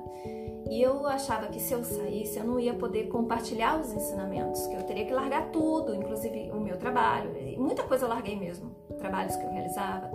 E 0.70 0.82
eu 0.82 1.06
achava 1.06 1.48
que 1.48 1.60
se 1.60 1.74
eu 1.74 1.84
saísse, 1.84 2.40
eu 2.40 2.46
não 2.46 2.58
ia 2.58 2.74
poder 2.74 3.10
compartilhar 3.10 3.80
os 3.80 3.92
ensinamentos, 3.92 4.66
que 4.68 4.76
eu 4.76 4.84
teria 4.84 5.06
que 5.06 5.14
largar 5.14 5.52
tudo, 5.52 5.94
inclusive 5.94 6.50
o 6.52 6.62
meu 6.62 6.78
trabalho. 6.78 7.36
E 7.38 7.58
muita 7.58 7.84
coisa 7.84 8.06
eu 8.06 8.10
larguei 8.10 8.40
mesmo, 8.40 8.74
trabalhos 8.98 9.36
que 9.36 9.44
eu 9.44 9.52
realizava. 9.52 10.10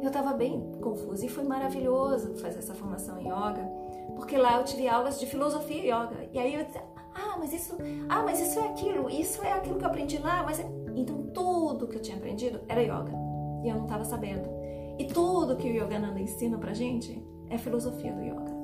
Eu 0.00 0.08
estava 0.08 0.32
bem 0.32 0.70
confusa 0.80 1.26
e 1.26 1.28
foi 1.28 1.42
maravilhoso 1.42 2.36
fazer 2.36 2.60
essa 2.60 2.74
formação 2.74 3.18
em 3.18 3.26
yoga, 3.26 3.68
porque 4.14 4.36
lá 4.36 4.58
eu 4.58 4.64
tive 4.64 4.86
aulas 4.86 5.18
de 5.18 5.26
filosofia 5.26 5.82
yoga. 5.82 6.28
E 6.32 6.38
aí 6.38 6.54
eu 6.54 6.64
disse, 6.64 6.78
Ah, 7.12 7.36
mas 7.36 7.52
isso, 7.52 7.76
ah, 8.08 8.22
mas 8.22 8.40
isso 8.40 8.60
é 8.60 8.68
aquilo, 8.68 9.10
isso 9.10 9.42
é 9.42 9.52
aquilo 9.54 9.76
que 9.76 9.84
eu 9.84 9.88
aprendi 9.88 10.18
lá, 10.18 10.44
mas 10.44 10.60
é... 10.60 10.66
então 10.94 11.24
tudo 11.34 11.88
que 11.88 11.96
eu 11.96 12.02
tinha 12.02 12.16
aprendido 12.16 12.60
era 12.68 12.80
yoga 12.80 13.23
e 13.64 13.68
eu 13.68 13.76
não 13.76 13.84
estava 13.84 14.04
sabendo. 14.04 14.48
E 14.98 15.04
tudo 15.06 15.56
que 15.56 15.68
o 15.68 15.74
Yogananda 15.74 16.20
ensina 16.20 16.56
pra 16.58 16.72
gente 16.72 17.20
é 17.50 17.58
filosofia 17.58 18.12
do 18.12 18.22
yoga. 18.22 18.54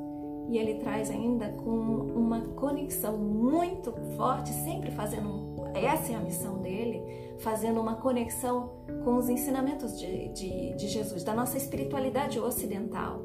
E 0.48 0.58
ele 0.58 0.74
traz 0.74 1.10
ainda 1.10 1.48
com 1.48 1.70
uma 1.70 2.40
conexão 2.40 3.16
muito 3.16 3.92
forte, 4.16 4.50
sempre 4.50 4.90
fazendo 4.90 5.50
essa 5.74 6.12
é 6.12 6.16
a 6.16 6.20
missão 6.20 6.58
dele, 6.58 7.02
fazendo 7.38 7.80
uma 7.80 7.94
conexão 7.94 8.70
com 9.04 9.16
os 9.16 9.28
ensinamentos 9.28 9.98
de, 9.98 10.28
de, 10.28 10.74
de 10.74 10.88
Jesus, 10.88 11.22
da 11.22 11.34
nossa 11.34 11.56
espiritualidade 11.56 12.38
ocidental. 12.38 13.22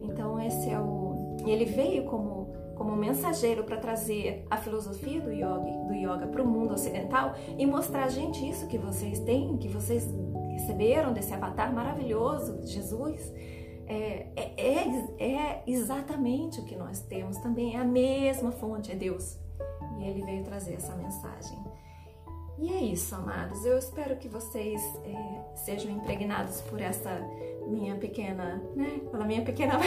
Então 0.00 0.40
esse 0.40 0.70
é 0.70 0.78
o, 0.78 1.36
ele 1.44 1.64
veio 1.64 2.04
como 2.04 2.56
como 2.78 2.94
mensageiro 2.94 3.64
para 3.64 3.76
trazer 3.76 4.46
a 4.48 4.56
filosofia 4.56 5.20
do 5.20 5.32
yoga, 5.32 5.72
do 5.88 5.94
yoga 5.94 6.28
para 6.28 6.40
o 6.40 6.46
mundo 6.46 6.74
ocidental 6.74 7.34
e 7.58 7.66
mostrar 7.66 8.04
a 8.04 8.08
gente 8.08 8.48
isso 8.48 8.68
que 8.68 8.78
vocês 8.78 9.18
têm, 9.18 9.56
que 9.56 9.66
vocês 9.66 10.08
receberam 10.58 11.12
desse 11.12 11.32
avatar 11.32 11.72
maravilhoso, 11.72 12.60
Jesus, 12.66 13.32
é, 13.86 14.26
é, 14.36 14.52
é, 14.56 15.32
é, 15.32 15.62
exatamente 15.66 16.60
o 16.60 16.64
que 16.64 16.76
nós 16.76 17.00
temos 17.00 17.38
também, 17.38 17.76
é 17.76 17.78
a 17.78 17.84
mesma 17.84 18.50
fonte, 18.52 18.92
é 18.92 18.94
Deus. 18.94 19.38
E 19.98 20.04
ele 20.04 20.22
veio 20.22 20.44
trazer 20.44 20.74
essa 20.74 20.94
mensagem. 20.94 21.58
E 22.58 22.72
é 22.72 22.80
isso, 22.80 23.14
amados. 23.14 23.64
Eu 23.64 23.78
espero 23.78 24.16
que 24.16 24.28
vocês 24.28 24.82
é, 25.04 25.56
sejam 25.56 25.92
impregnados 25.92 26.60
por 26.62 26.80
essa 26.80 27.20
minha 27.68 27.94
pequena, 27.94 28.60
né? 28.74 29.00
Pela 29.10 29.24
minha 29.24 29.42
pequena 29.42 29.78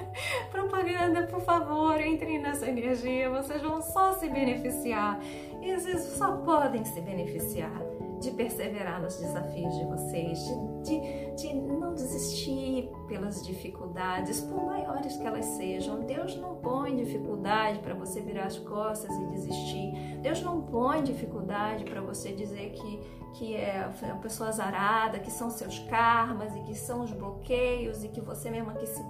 propaganda. 0.52 1.22
Por 1.22 1.40
favor, 1.40 1.98
entrem 2.00 2.38
nessa 2.38 2.68
energia. 2.68 3.30
Vocês 3.30 3.62
vão 3.62 3.80
só 3.80 4.12
se 4.12 4.28
beneficiar. 4.28 5.18
E 5.62 5.74
vocês 5.74 6.02
só 6.18 6.36
podem 6.36 6.84
se 6.84 7.00
beneficiar 7.00 7.87
de 8.20 8.30
perseverar 8.32 9.00
nos 9.00 9.16
desafios 9.16 9.74
de 9.76 9.84
vocês, 9.84 10.38
de, 10.82 10.82
de, 10.82 11.34
de, 11.36 11.54
não 11.54 11.94
desistir 11.94 12.90
pelas 13.06 13.44
dificuldades, 13.46 14.40
por 14.40 14.64
maiores 14.64 15.16
que 15.16 15.26
elas 15.26 15.44
sejam. 15.44 16.00
Deus 16.00 16.36
não 16.36 16.56
põe 16.56 16.96
dificuldade 16.96 17.78
para 17.78 17.94
você 17.94 18.20
virar 18.20 18.46
as 18.46 18.58
costas 18.58 19.14
e 19.14 19.26
desistir. 19.26 20.18
Deus 20.20 20.42
não 20.42 20.62
põe 20.62 21.02
dificuldade 21.02 21.84
para 21.84 22.00
você 22.00 22.32
dizer 22.32 22.72
que, 22.72 23.00
que 23.34 23.54
é 23.54 23.88
uma 24.02 24.16
pessoa 24.16 24.48
azarada, 24.48 25.20
que 25.20 25.30
são 25.30 25.48
seus 25.50 25.78
karmas 25.80 26.54
e 26.56 26.60
que 26.60 26.74
são 26.74 27.02
os 27.02 27.12
bloqueios 27.12 28.02
e 28.02 28.08
que 28.08 28.20
você 28.20 28.50
mesma 28.50 28.74
que 28.74 28.86
se, 28.86 29.02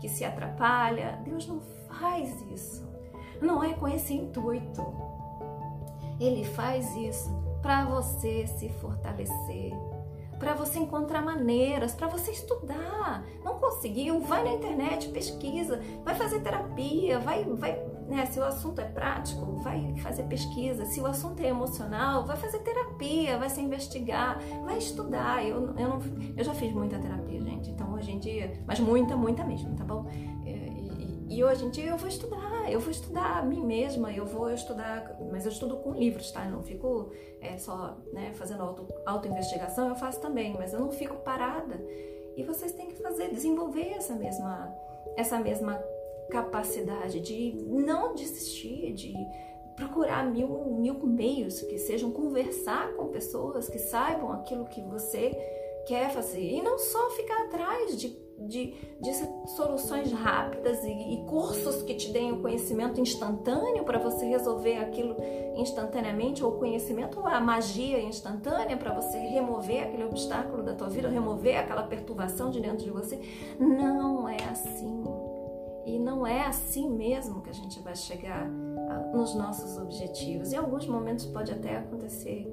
que 0.00 0.08
se 0.08 0.24
atrapalha. 0.24 1.20
Deus 1.24 1.46
não 1.46 1.60
faz 1.88 2.42
isso. 2.50 2.84
Não 3.40 3.62
é 3.62 3.74
com 3.74 3.86
esse 3.86 4.14
intuito. 4.14 4.82
Ele 6.18 6.44
faz 6.44 6.96
isso 6.96 7.45
para 7.66 7.84
você 7.84 8.46
se 8.46 8.68
fortalecer, 8.68 9.72
para 10.38 10.54
você 10.54 10.78
encontrar 10.78 11.20
maneiras, 11.20 11.92
para 11.92 12.06
você 12.06 12.30
estudar. 12.30 13.26
Não 13.44 13.58
conseguiu? 13.58 14.20
Vai 14.20 14.44
na 14.44 14.52
internet, 14.52 15.08
pesquisa, 15.08 15.80
vai 16.04 16.14
fazer 16.14 16.38
terapia, 16.42 17.18
vai, 17.18 17.42
vai, 17.42 17.76
né? 18.06 18.24
Se 18.26 18.38
o 18.38 18.44
assunto 18.44 18.80
é 18.80 18.84
prático, 18.84 19.44
vai 19.64 19.96
fazer 19.96 20.22
pesquisa. 20.28 20.84
Se 20.84 21.00
o 21.00 21.06
assunto 21.06 21.40
é 21.40 21.48
emocional, 21.48 22.24
vai 22.24 22.36
fazer 22.36 22.60
terapia, 22.60 23.36
vai 23.36 23.50
se 23.50 23.60
investigar, 23.60 24.38
vai 24.64 24.78
estudar. 24.78 25.44
Eu, 25.44 25.74
eu, 25.76 25.88
não, 25.88 26.00
eu 26.36 26.44
já 26.44 26.54
fiz 26.54 26.72
muita 26.72 27.00
terapia, 27.00 27.40
gente. 27.40 27.70
Então 27.70 27.92
hoje 27.94 28.12
em 28.12 28.20
dia, 28.20 28.62
mas 28.64 28.78
muita, 28.78 29.16
muita 29.16 29.42
mesmo, 29.42 29.74
tá 29.74 29.82
bom? 29.82 30.06
E 31.28 31.42
hoje 31.42 31.64
em 31.64 31.70
dia 31.70 31.90
eu 31.90 31.98
vou 31.98 32.08
estudar, 32.08 32.45
eu 32.70 32.80
vou 32.80 32.90
estudar 32.90 33.38
a 33.38 33.42
mim 33.42 33.64
mesma, 33.64 34.12
eu 34.12 34.24
vou 34.24 34.50
estudar, 34.52 35.16
mas 35.30 35.44
eu 35.44 35.52
estudo 35.52 35.76
com 35.78 35.92
livros, 35.92 36.30
tá? 36.30 36.44
Eu 36.44 36.52
não 36.52 36.62
fico 36.62 37.10
é, 37.40 37.56
só 37.58 37.96
né, 38.12 38.32
fazendo 38.34 38.62
auto, 38.62 38.86
auto-investigação, 39.04 39.88
eu 39.88 39.94
faço 39.96 40.20
também, 40.20 40.54
mas 40.54 40.72
eu 40.72 40.80
não 40.80 40.90
fico 40.90 41.16
parada. 41.16 41.80
E 42.36 42.42
vocês 42.42 42.72
têm 42.72 42.88
que 42.88 42.96
fazer, 42.96 43.30
desenvolver 43.30 43.92
essa 43.92 44.14
mesma, 44.14 44.74
essa 45.16 45.38
mesma 45.38 45.82
capacidade 46.30 47.20
de 47.20 47.52
não 47.64 48.14
desistir, 48.14 48.92
de 48.92 49.14
procurar 49.76 50.24
mil, 50.24 50.48
mil 50.78 50.94
meios 51.06 51.60
que 51.62 51.78
sejam 51.78 52.10
conversar 52.10 52.94
com 52.94 53.08
pessoas 53.08 53.68
que 53.68 53.78
saibam 53.78 54.32
aquilo 54.32 54.64
que 54.66 54.80
você 54.82 55.30
quer 55.86 56.10
fazer 56.10 56.42
e 56.42 56.62
não 56.62 56.78
só 56.78 57.10
ficar 57.10 57.44
atrás 57.44 57.96
de 57.96 58.25
de, 58.38 58.74
de 59.00 59.12
soluções 59.56 60.12
rápidas 60.12 60.84
e, 60.84 60.90
e, 60.90 61.24
cursos 61.26 61.82
que 61.82 61.94
te 61.94 62.12
deem 62.12 62.32
o 62.32 62.42
conhecimento 62.42 63.00
instantâneo 63.00 63.84
para 63.84 63.98
você 63.98 64.26
resolver 64.26 64.78
aquilo 64.78 65.16
instantaneamente, 65.56 66.44
ou 66.44 66.52
conhecimento, 66.52 67.18
ou 67.18 67.26
a 67.26 67.40
magia 67.40 68.00
instantânea 68.02 68.76
para 68.76 68.92
você 68.92 69.18
remover 69.18 69.84
aquele 69.84 70.04
obstáculo 70.04 70.62
da 70.62 70.74
tua 70.74 70.88
vida, 70.88 71.08
remover 71.08 71.58
aquela 71.58 71.82
perturbação 71.84 72.50
de 72.50 72.60
dentro 72.60 72.84
de 72.84 72.90
você. 72.90 73.18
Não 73.58 74.28
é 74.28 74.42
assim. 74.44 75.02
E 75.86 75.98
não 75.98 76.26
é 76.26 76.44
assim 76.46 76.90
mesmo 76.90 77.40
que 77.42 77.50
a 77.50 77.54
gente 77.54 77.80
vai 77.80 77.94
chegar 77.94 78.48
nos 79.14 79.34
nossos 79.34 79.78
objetivos. 79.78 80.52
Em 80.52 80.56
alguns 80.56 80.86
momentos 80.86 81.26
pode 81.26 81.52
até 81.52 81.76
acontecer, 81.76 82.46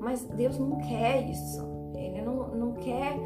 mas 0.00 0.22
Deus 0.22 0.58
não 0.58 0.78
quer 0.78 1.28
isso. 1.28 1.60
Ele 1.94 2.22
não, 2.22 2.48
não 2.48 2.72
quer 2.74 3.16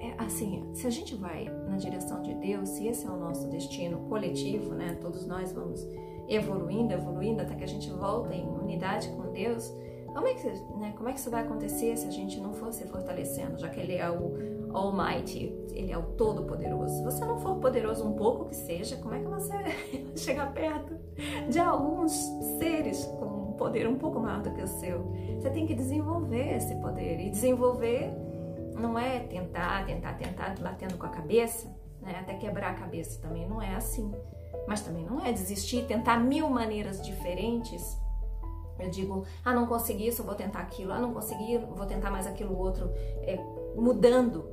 é, 0.00 0.14
assim, 0.16 0.66
se 0.72 0.86
a 0.86 0.90
gente 0.90 1.14
vai 1.14 1.44
na 1.68 1.76
direção 1.76 2.22
de 2.22 2.34
Deus, 2.34 2.70
se 2.70 2.86
esse 2.86 3.06
é 3.06 3.10
o 3.10 3.16
nosso 3.16 3.46
destino 3.48 3.98
coletivo, 4.08 4.74
né? 4.74 4.96
Todos 5.00 5.26
nós 5.26 5.52
vamos 5.52 5.86
evoluindo, 6.26 6.94
evoluindo 6.94 7.42
até 7.42 7.54
que 7.54 7.64
a 7.64 7.68
gente 7.68 7.90
volta 7.90 8.34
em 8.34 8.48
unidade 8.48 9.08
com 9.10 9.30
Deus. 9.30 9.70
Como 10.06 10.26
é 10.26 10.34
que, 10.34 10.48
né, 10.78 10.92
como 10.96 11.08
é 11.08 11.12
que 11.12 11.20
isso 11.20 11.30
vai 11.30 11.42
acontecer 11.42 11.96
se 11.96 12.06
a 12.08 12.10
gente 12.10 12.40
não 12.40 12.52
for 12.52 12.72
se 12.72 12.84
fortalecendo, 12.86 13.58
já 13.58 13.68
que 13.68 13.78
Ele 13.78 13.94
é 13.94 14.10
o 14.10 14.70
Almighty, 14.72 15.54
Ele 15.72 15.92
é 15.92 15.98
o 15.98 16.02
Todo-Poderoso? 16.02 16.96
Se 16.96 17.04
você 17.04 17.24
não 17.24 17.38
for 17.38 17.56
poderoso 17.56 18.04
um 18.04 18.14
pouco 18.14 18.46
que 18.46 18.56
seja, 18.56 18.96
como 18.96 19.14
é 19.14 19.20
que 19.20 19.28
você 19.28 19.52
vai 19.52 20.06
chegar 20.16 20.52
perto 20.52 20.96
de 21.48 21.58
alguns 21.58 22.12
seres 22.58 23.04
com 23.04 23.50
um 23.50 23.52
poder 23.52 23.86
um 23.86 23.98
pouco 23.98 24.18
maior 24.18 24.42
do 24.42 24.50
que 24.52 24.62
o 24.62 24.66
seu? 24.66 25.12
Você 25.38 25.50
tem 25.50 25.66
que 25.66 25.74
desenvolver 25.74 26.56
esse 26.56 26.74
poder 26.76 27.20
e 27.20 27.30
desenvolver 27.30 28.10
não 28.80 28.98
é 28.98 29.20
tentar, 29.20 29.84
tentar, 29.86 30.14
tentar, 30.14 30.54
batendo 30.60 30.96
com 30.96 31.06
a 31.06 31.10
cabeça, 31.10 31.68
né? 32.00 32.16
até 32.20 32.34
quebrar 32.34 32.70
a 32.70 32.74
cabeça 32.74 33.20
também 33.20 33.48
não 33.48 33.60
é 33.60 33.74
assim. 33.74 34.12
Mas 34.66 34.80
também 34.82 35.04
não 35.04 35.24
é 35.24 35.32
desistir, 35.32 35.86
tentar 35.86 36.18
mil 36.18 36.48
maneiras 36.50 37.00
diferentes. 37.04 37.98
Eu 38.78 38.90
digo, 38.90 39.24
ah, 39.44 39.52
não 39.52 39.66
consegui 39.66 40.06
isso, 40.06 40.22
vou 40.22 40.34
tentar 40.34 40.60
aquilo, 40.60 40.92
ah, 40.92 40.98
não 40.98 41.12
consegui, 41.12 41.58
vou 41.58 41.86
tentar 41.86 42.10
mais 42.10 42.26
aquilo 42.26 42.56
outro, 42.56 42.90
é, 43.22 43.38
mudando 43.76 44.48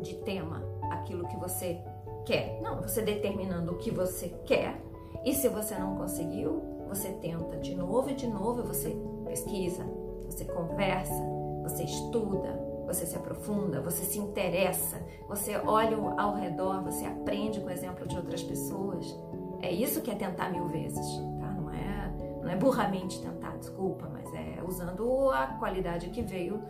de 0.00 0.14
tema 0.16 0.62
aquilo 0.90 1.26
que 1.26 1.36
você 1.36 1.80
quer. 2.24 2.60
Não, 2.60 2.80
você 2.80 3.00
determinando 3.00 3.72
o 3.72 3.78
que 3.78 3.90
você 3.90 4.28
quer 4.44 4.80
e 5.24 5.34
se 5.34 5.48
você 5.48 5.74
não 5.76 5.96
conseguiu, 5.96 6.62
você 6.88 7.10
tenta 7.12 7.56
de 7.58 7.74
novo 7.74 8.10
e 8.10 8.14
de 8.14 8.26
novo, 8.26 8.62
você 8.62 8.96
pesquisa, 9.24 9.84
você 10.24 10.44
conversa, 10.44 11.22
você 11.62 11.84
estuda, 11.84 12.59
você 12.92 13.06
se 13.06 13.16
aprofunda, 13.16 13.80
você 13.80 14.04
se 14.04 14.18
interessa, 14.18 15.00
você 15.28 15.56
olha 15.56 15.96
ao 16.18 16.34
redor, 16.34 16.82
você 16.82 17.06
aprende 17.06 17.60
com 17.60 17.66
o 17.66 17.70
exemplo 17.70 18.06
de 18.06 18.16
outras 18.16 18.42
pessoas. 18.42 19.16
É 19.62 19.70
isso 19.70 20.00
que 20.02 20.10
é 20.10 20.14
tentar 20.14 20.50
mil 20.50 20.66
vezes, 20.66 21.06
tá? 21.38 21.52
Não 21.52 21.70
é, 21.70 22.12
não 22.42 22.50
é 22.50 22.56
burramente 22.56 23.20
tentar, 23.22 23.56
desculpa, 23.56 24.08
mas 24.12 24.32
é 24.34 24.60
usando 24.66 25.30
a 25.30 25.46
qualidade 25.58 26.10
que 26.10 26.20
veio 26.20 26.60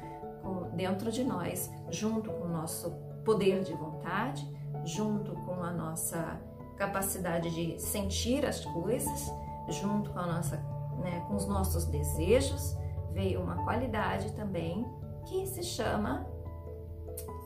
dentro 0.75 1.11
de 1.11 1.25
nós, 1.25 1.71
junto 1.91 2.31
com 2.31 2.45
o 2.45 2.49
nosso 2.49 2.91
poder 3.25 3.63
de 3.63 3.73
vontade, 3.73 4.47
junto 4.85 5.33
com 5.33 5.63
a 5.63 5.71
nossa 5.71 6.41
capacidade 6.77 7.51
de 7.51 7.81
sentir 7.81 8.45
as 8.45 8.65
coisas, 8.65 9.31
junto 9.69 10.11
com 10.11 10.19
a 10.19 10.27
nossa, 10.27 10.57
né, 10.99 11.25
com 11.29 11.35
os 11.37 11.47
nossos 11.47 11.85
desejos, 11.87 12.77
veio 13.13 13.41
uma 13.43 13.65
qualidade 13.65 14.33
também 14.33 14.87
que 15.27 15.47
se 15.47 15.63
chama 15.63 16.27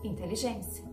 inteligência. 0.03 0.85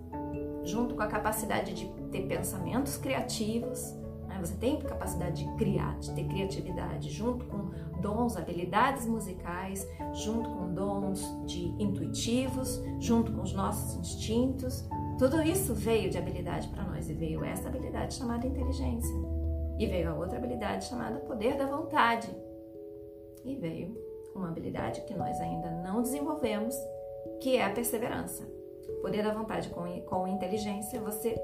Junto 0.63 0.95
com 0.95 1.01
a 1.01 1.07
capacidade 1.07 1.73
de 1.73 1.87
ter 2.11 2.27
pensamentos 2.27 2.97
criativos, 2.97 3.93
né? 4.27 4.39
você 4.39 4.55
tem 4.55 4.79
capacidade 4.79 5.43
de 5.43 5.55
criar, 5.55 5.97
de 5.99 6.13
ter 6.13 6.25
criatividade, 6.25 7.09
junto 7.09 7.45
com 7.45 7.71
dons, 7.99 8.37
habilidades 8.37 9.05
musicais, 9.05 9.87
junto 10.13 10.49
com 10.49 10.73
dons 10.73 11.21
de 11.45 11.67
intuitivos, 11.79 12.81
junto 12.99 13.31
com 13.31 13.41
os 13.41 13.53
nossos 13.53 13.95
instintos. 13.95 14.87
Tudo 15.17 15.41
isso 15.41 15.73
veio 15.73 16.09
de 16.09 16.17
habilidade 16.17 16.67
para 16.69 16.83
nós 16.83 17.09
e 17.09 17.13
veio 17.13 17.43
essa 17.43 17.67
habilidade 17.67 18.13
chamada 18.13 18.45
inteligência. 18.45 19.15
E 19.77 19.85
veio 19.87 20.11
a 20.11 20.15
outra 20.15 20.37
habilidade 20.37 20.85
chamada 20.85 21.19
poder 21.21 21.57
da 21.57 21.65
vontade. 21.65 22.29
E 23.43 23.55
veio 23.55 24.10
uma 24.35 24.49
habilidade 24.49 25.01
que 25.01 25.13
nós 25.13 25.39
ainda 25.39 25.69
não 25.69 26.01
desenvolvemos, 26.01 26.75
que 27.39 27.57
é 27.57 27.65
a 27.65 27.71
perseverança. 27.71 28.43
Poder 29.01 29.23
da 29.23 29.33
vontade 29.33 29.69
com, 29.69 30.01
com 30.01 30.27
inteligência, 30.27 30.99
você 30.99 31.41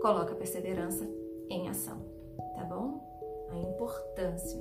coloca 0.00 0.32
a 0.32 0.36
perseverança 0.36 1.08
em 1.48 1.68
ação, 1.68 1.98
tá 2.54 2.64
bom? 2.64 3.00
A 3.50 3.56
importância 3.56 4.58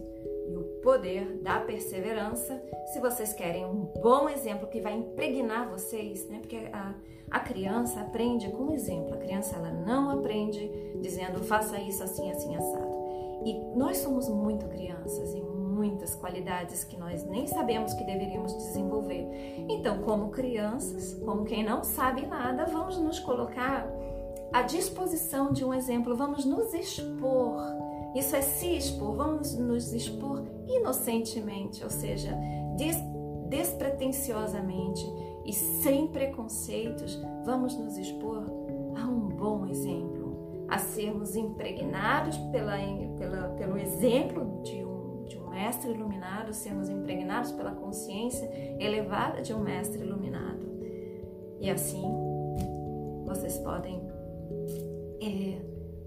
e 0.47 0.55
o 0.55 0.63
poder 0.81 1.41
da 1.41 1.59
perseverança. 1.59 2.61
Se 2.93 2.99
vocês 2.99 3.33
querem 3.33 3.65
um 3.65 3.91
bom 4.01 4.29
exemplo 4.29 4.67
que 4.67 4.79
vai 4.79 4.93
impregnar 4.93 5.69
vocês, 5.69 6.27
né? 6.29 6.39
Porque 6.39 6.69
a, 6.71 6.93
a 7.31 7.39
criança 7.39 8.01
aprende 8.01 8.49
com 8.51 8.71
exemplo. 8.71 9.15
A 9.15 9.17
criança 9.17 9.55
ela 9.55 9.71
não 9.71 10.11
aprende 10.11 10.69
dizendo 11.01 11.43
faça 11.43 11.79
isso 11.79 12.03
assim, 12.03 12.31
assim, 12.31 12.55
assado. 12.55 12.95
E 13.43 13.53
nós 13.75 13.97
somos 13.97 14.29
muito 14.29 14.67
crianças 14.67 15.33
e 15.33 15.41
muitas 15.85 16.15
qualidades 16.15 16.83
que 16.83 16.97
nós 16.97 17.23
nem 17.25 17.47
sabemos 17.47 17.93
que 17.93 18.03
deveríamos 18.03 18.53
desenvolver. 18.53 19.27
Então, 19.69 20.01
como 20.01 20.29
crianças, 20.29 21.13
como 21.23 21.45
quem 21.45 21.63
não 21.63 21.83
sabe 21.83 22.25
nada, 22.25 22.65
vamos 22.65 22.97
nos 22.97 23.19
colocar 23.19 23.87
à 24.51 24.61
disposição 24.61 25.51
de 25.51 25.63
um 25.63 25.73
exemplo, 25.73 26.15
vamos 26.15 26.45
nos 26.45 26.73
expor. 26.73 27.61
Isso 28.15 28.35
é 28.35 28.41
se 28.41 28.77
expor, 28.77 29.15
vamos 29.15 29.55
nos 29.55 29.93
expor 29.93 30.43
inocentemente, 30.67 31.83
ou 31.83 31.89
seja, 31.89 32.35
des 32.77 32.95
despretensiosamente 33.49 35.05
e 35.45 35.53
sem 35.53 36.07
preconceitos, 36.07 37.21
vamos 37.45 37.77
nos 37.77 37.95
expor 37.97 38.43
a 38.95 39.07
um 39.07 39.29
bom 39.29 39.67
exemplo, 39.67 40.65
a 40.67 40.79
sermos 40.79 41.35
impregnados 41.35 42.35
pela, 42.51 42.77
pela, 43.17 43.49
pelo 43.49 43.77
exemplo 43.77 44.63
de 44.63 44.84
mestre 45.55 45.91
iluminado, 45.91 46.53
sermos 46.53 46.89
impregnados 46.89 47.53
pela 47.53 47.71
consciência 47.71 48.45
elevada 48.77 49.41
de 49.41 49.53
um 49.53 49.59
mestre 49.59 50.01
iluminado. 50.01 50.65
E 51.61 51.69
assim, 51.69 52.03
vocês 53.25 53.57
podem 53.59 54.05
é, 55.21 55.57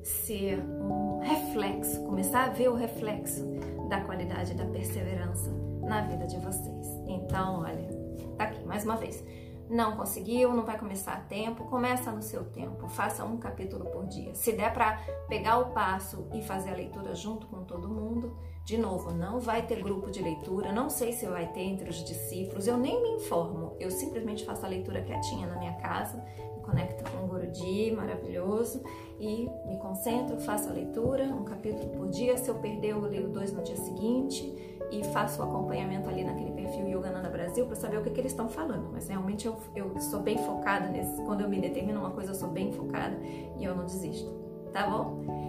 ser 0.04 0.60
um 0.60 1.20
reflexo, 1.20 2.04
começar 2.04 2.44
a 2.44 2.48
ver 2.50 2.68
o 2.68 2.74
reflexo 2.74 3.42
da 3.88 4.02
qualidade 4.02 4.52
da 4.52 4.66
perseverança 4.66 5.50
na 5.82 6.02
vida 6.02 6.26
de 6.26 6.36
vocês. 6.36 6.86
Então, 7.06 7.62
olha, 7.62 7.88
tá 8.36 8.44
aqui 8.44 8.62
mais 8.66 8.84
uma 8.84 8.96
vez. 8.96 9.24
Não 9.70 9.96
conseguiu, 9.96 10.52
não 10.52 10.64
vai 10.64 10.78
começar 10.78 11.14
a 11.14 11.20
tempo, 11.20 11.64
começa 11.64 12.12
no 12.12 12.22
seu 12.22 12.44
tempo, 12.44 12.86
faça 12.88 13.24
um 13.24 13.38
capítulo 13.38 13.86
por 13.86 14.06
dia. 14.06 14.34
Se 14.34 14.52
der 14.52 14.72
para 14.74 14.98
pegar 15.26 15.58
o 15.58 15.70
passo 15.72 16.26
e 16.34 16.42
fazer 16.42 16.70
a 16.70 16.74
leitura 16.74 17.14
junto 17.14 17.46
com 17.46 17.64
todo 17.64 17.88
mundo, 17.88 18.36
de 18.68 18.76
novo, 18.76 19.14
não 19.14 19.40
vai 19.40 19.62
ter 19.62 19.82
grupo 19.82 20.10
de 20.10 20.20
leitura, 20.20 20.70
não 20.70 20.90
sei 20.90 21.10
se 21.14 21.24
vai 21.24 21.46
ter 21.46 21.62
entre 21.62 21.88
os 21.88 22.04
discípulos, 22.04 22.66
eu 22.66 22.76
nem 22.76 23.02
me 23.02 23.08
informo, 23.12 23.74
eu 23.80 23.90
simplesmente 23.90 24.44
faço 24.44 24.66
a 24.66 24.68
leitura 24.68 25.00
quietinha 25.00 25.46
na 25.46 25.56
minha 25.56 25.72
casa, 25.76 26.22
me 26.54 26.60
conecto 26.60 27.02
com 27.10 27.24
o 27.24 27.28
Guruji, 27.28 27.92
maravilhoso, 27.92 28.82
e 29.18 29.48
me 29.66 29.78
concentro, 29.78 30.38
faço 30.40 30.68
a 30.68 30.72
leitura, 30.74 31.24
um 31.24 31.44
capítulo 31.44 31.88
por 31.96 32.10
dia, 32.10 32.36
se 32.36 32.50
eu 32.50 32.56
perder 32.56 32.90
eu 32.90 33.00
leio 33.00 33.30
dois 33.30 33.54
no 33.54 33.62
dia 33.62 33.76
seguinte, 33.76 34.54
e 34.90 35.02
faço 35.14 35.40
o 35.40 35.44
acompanhamento 35.46 36.06
ali 36.06 36.22
naquele 36.22 36.50
perfil 36.50 36.88
Yogananda 36.88 37.30
Brasil 37.30 37.64
para 37.64 37.76
saber 37.76 37.96
o 37.96 38.02
que, 38.02 38.10
que 38.10 38.20
eles 38.20 38.32
estão 38.32 38.50
falando. 38.50 38.90
Mas 38.92 39.08
realmente 39.08 39.46
eu, 39.46 39.56
eu 39.74 39.98
sou 40.00 40.20
bem 40.20 40.38
focada 40.38 40.88
nesse. 40.88 41.22
Quando 41.24 41.42
eu 41.42 41.48
me 41.48 41.60
determino 41.60 42.00
uma 42.00 42.10
coisa, 42.10 42.30
eu 42.30 42.34
sou 42.34 42.48
bem 42.48 42.72
focada 42.72 43.18
e 43.22 43.64
eu 43.64 43.74
não 43.74 43.84
desisto. 43.84 44.30
Tá 44.72 44.86
bom? 44.86 45.47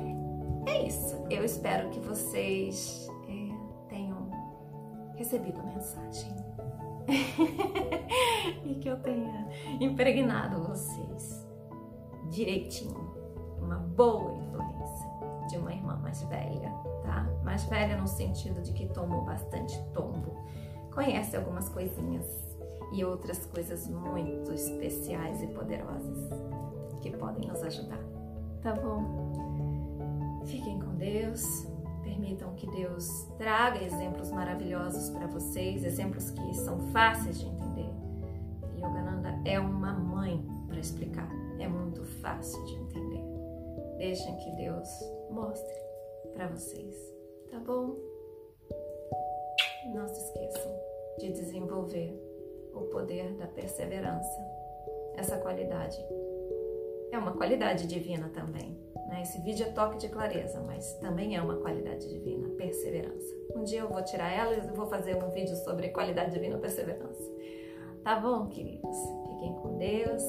É 0.69 0.87
isso. 0.87 1.15
Eu 1.29 1.43
espero 1.43 1.89
que 1.89 1.99
vocês 1.99 3.09
é, 3.27 3.89
tenham 3.89 4.29
recebido 5.15 5.59
a 5.59 5.63
mensagem. 5.63 6.35
e 8.63 8.75
que 8.75 8.87
eu 8.87 8.99
tenha 9.01 9.49
impregnado 9.79 10.63
vocês 10.63 11.47
direitinho. 12.29 13.09
Uma 13.59 13.77
boa 13.77 14.37
influência 14.37 15.09
de 15.49 15.57
uma 15.57 15.73
irmã 15.73 15.97
mais 15.97 16.21
velha 16.23 16.71
tá? 17.09 17.27
Mais 17.43 17.63
velha 17.63 17.97
no 17.97 18.07
sentido 18.07 18.61
de 18.61 18.71
que 18.71 18.85
tomou 18.87 19.23
bastante 19.23 19.81
tombo. 19.93 20.37
Conhece 20.93 21.35
algumas 21.35 21.67
coisinhas 21.69 22.25
e 22.93 23.03
outras 23.03 23.45
coisas 23.45 23.87
muito 23.87 24.53
especiais 24.53 25.41
e 25.41 25.47
poderosas 25.47 26.29
que 27.01 27.11
podem 27.11 27.47
nos 27.47 27.61
ajudar, 27.63 28.03
tá 28.61 28.73
bom? 28.73 29.48
Fiquem 30.45 30.79
com 30.79 30.95
Deus. 30.95 31.67
Permitam 32.03 32.53
que 32.55 32.67
Deus 32.67 33.07
traga 33.37 33.83
exemplos 33.83 34.31
maravilhosos 34.31 35.09
para 35.09 35.27
vocês, 35.27 35.83
exemplos 35.83 36.31
que 36.31 36.53
são 36.55 36.79
fáceis 36.91 37.39
de 37.39 37.45
entender. 37.45 37.89
Yogananda 38.75 39.39
é 39.45 39.59
uma 39.59 39.93
mãe 39.93 40.45
para 40.67 40.79
explicar, 40.79 41.29
é 41.59 41.67
muito 41.67 42.03
fácil 42.21 42.63
de 42.65 42.75
entender. 42.75 43.23
Deixem 43.97 44.35
que 44.37 44.51
Deus 44.51 44.87
mostre 45.29 45.73
para 46.33 46.47
vocês, 46.47 46.95
tá 47.51 47.59
bom? 47.59 47.95
Não 49.93 50.07
se 50.07 50.21
esqueçam 50.21 50.71
de 51.19 51.31
desenvolver 51.31 52.17
o 52.73 52.81
poder 52.91 53.33
da 53.35 53.47
perseverança. 53.47 54.39
Essa 55.15 55.37
qualidade 55.37 55.97
é 57.11 57.17
uma 57.17 57.33
qualidade 57.33 57.87
divina 57.87 58.29
também. 58.29 58.77
Né? 59.09 59.23
Esse 59.23 59.41
vídeo 59.41 59.65
é 59.65 59.71
toque 59.71 59.97
de 59.97 60.07
clareza, 60.07 60.61
mas 60.61 60.93
também 60.99 61.35
é 61.35 61.41
uma 61.41 61.55
qualidade 61.57 62.07
divina, 62.07 62.47
perseverança. 62.49 63.35
Um 63.55 63.63
dia 63.63 63.79
eu 63.79 63.89
vou 63.89 64.03
tirar 64.03 64.31
ela 64.31 64.55
e 64.55 64.61
vou 64.75 64.85
fazer 64.85 65.21
um 65.21 65.31
vídeo 65.31 65.55
sobre 65.57 65.89
qualidade 65.89 66.31
divina, 66.31 66.57
perseverança. 66.59 67.27
Tá 68.03 68.19
bom, 68.19 68.47
queridos? 68.47 68.95
Fiquem 69.27 69.53
com 69.55 69.77
Deus 69.77 70.23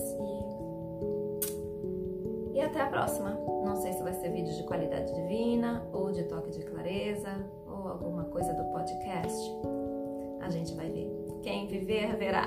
e, 2.55 2.59
e 2.59 2.61
até 2.61 2.81
a 2.81 2.87
próxima. 2.87 3.39
Não 3.65 3.77
sei 3.77 3.93
se 3.93 4.03
vai 4.03 4.15
ser 4.15 4.33
vídeo 4.33 4.55
de 4.55 4.65
qualidade 4.65 5.15
divina, 5.15 5.87
ou 5.93 6.11
de 6.11 6.25
toque 6.25 6.51
de 6.51 6.65
clareza, 6.65 7.29
ou 7.67 7.87
alguma 7.87 8.25
coisa 8.25 8.53
do 8.55 8.65
podcast. 8.73 9.53
A 10.41 10.49
gente 10.49 10.75
vai 10.75 10.89
ver. 10.89 11.09
Quem 11.43 11.67
viver, 11.67 12.17
verá. 12.17 12.47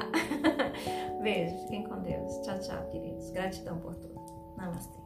Beijo, 1.21 1.57
fiquem 1.59 1.83
com 1.83 1.99
Deus. 2.01 2.41
Tchau, 2.41 2.59
tchau, 2.59 2.85
queridos. 2.89 3.29
Gratidão 3.29 3.77
por 3.77 3.95
tudo. 3.95 4.19
Namastê. 4.57 4.99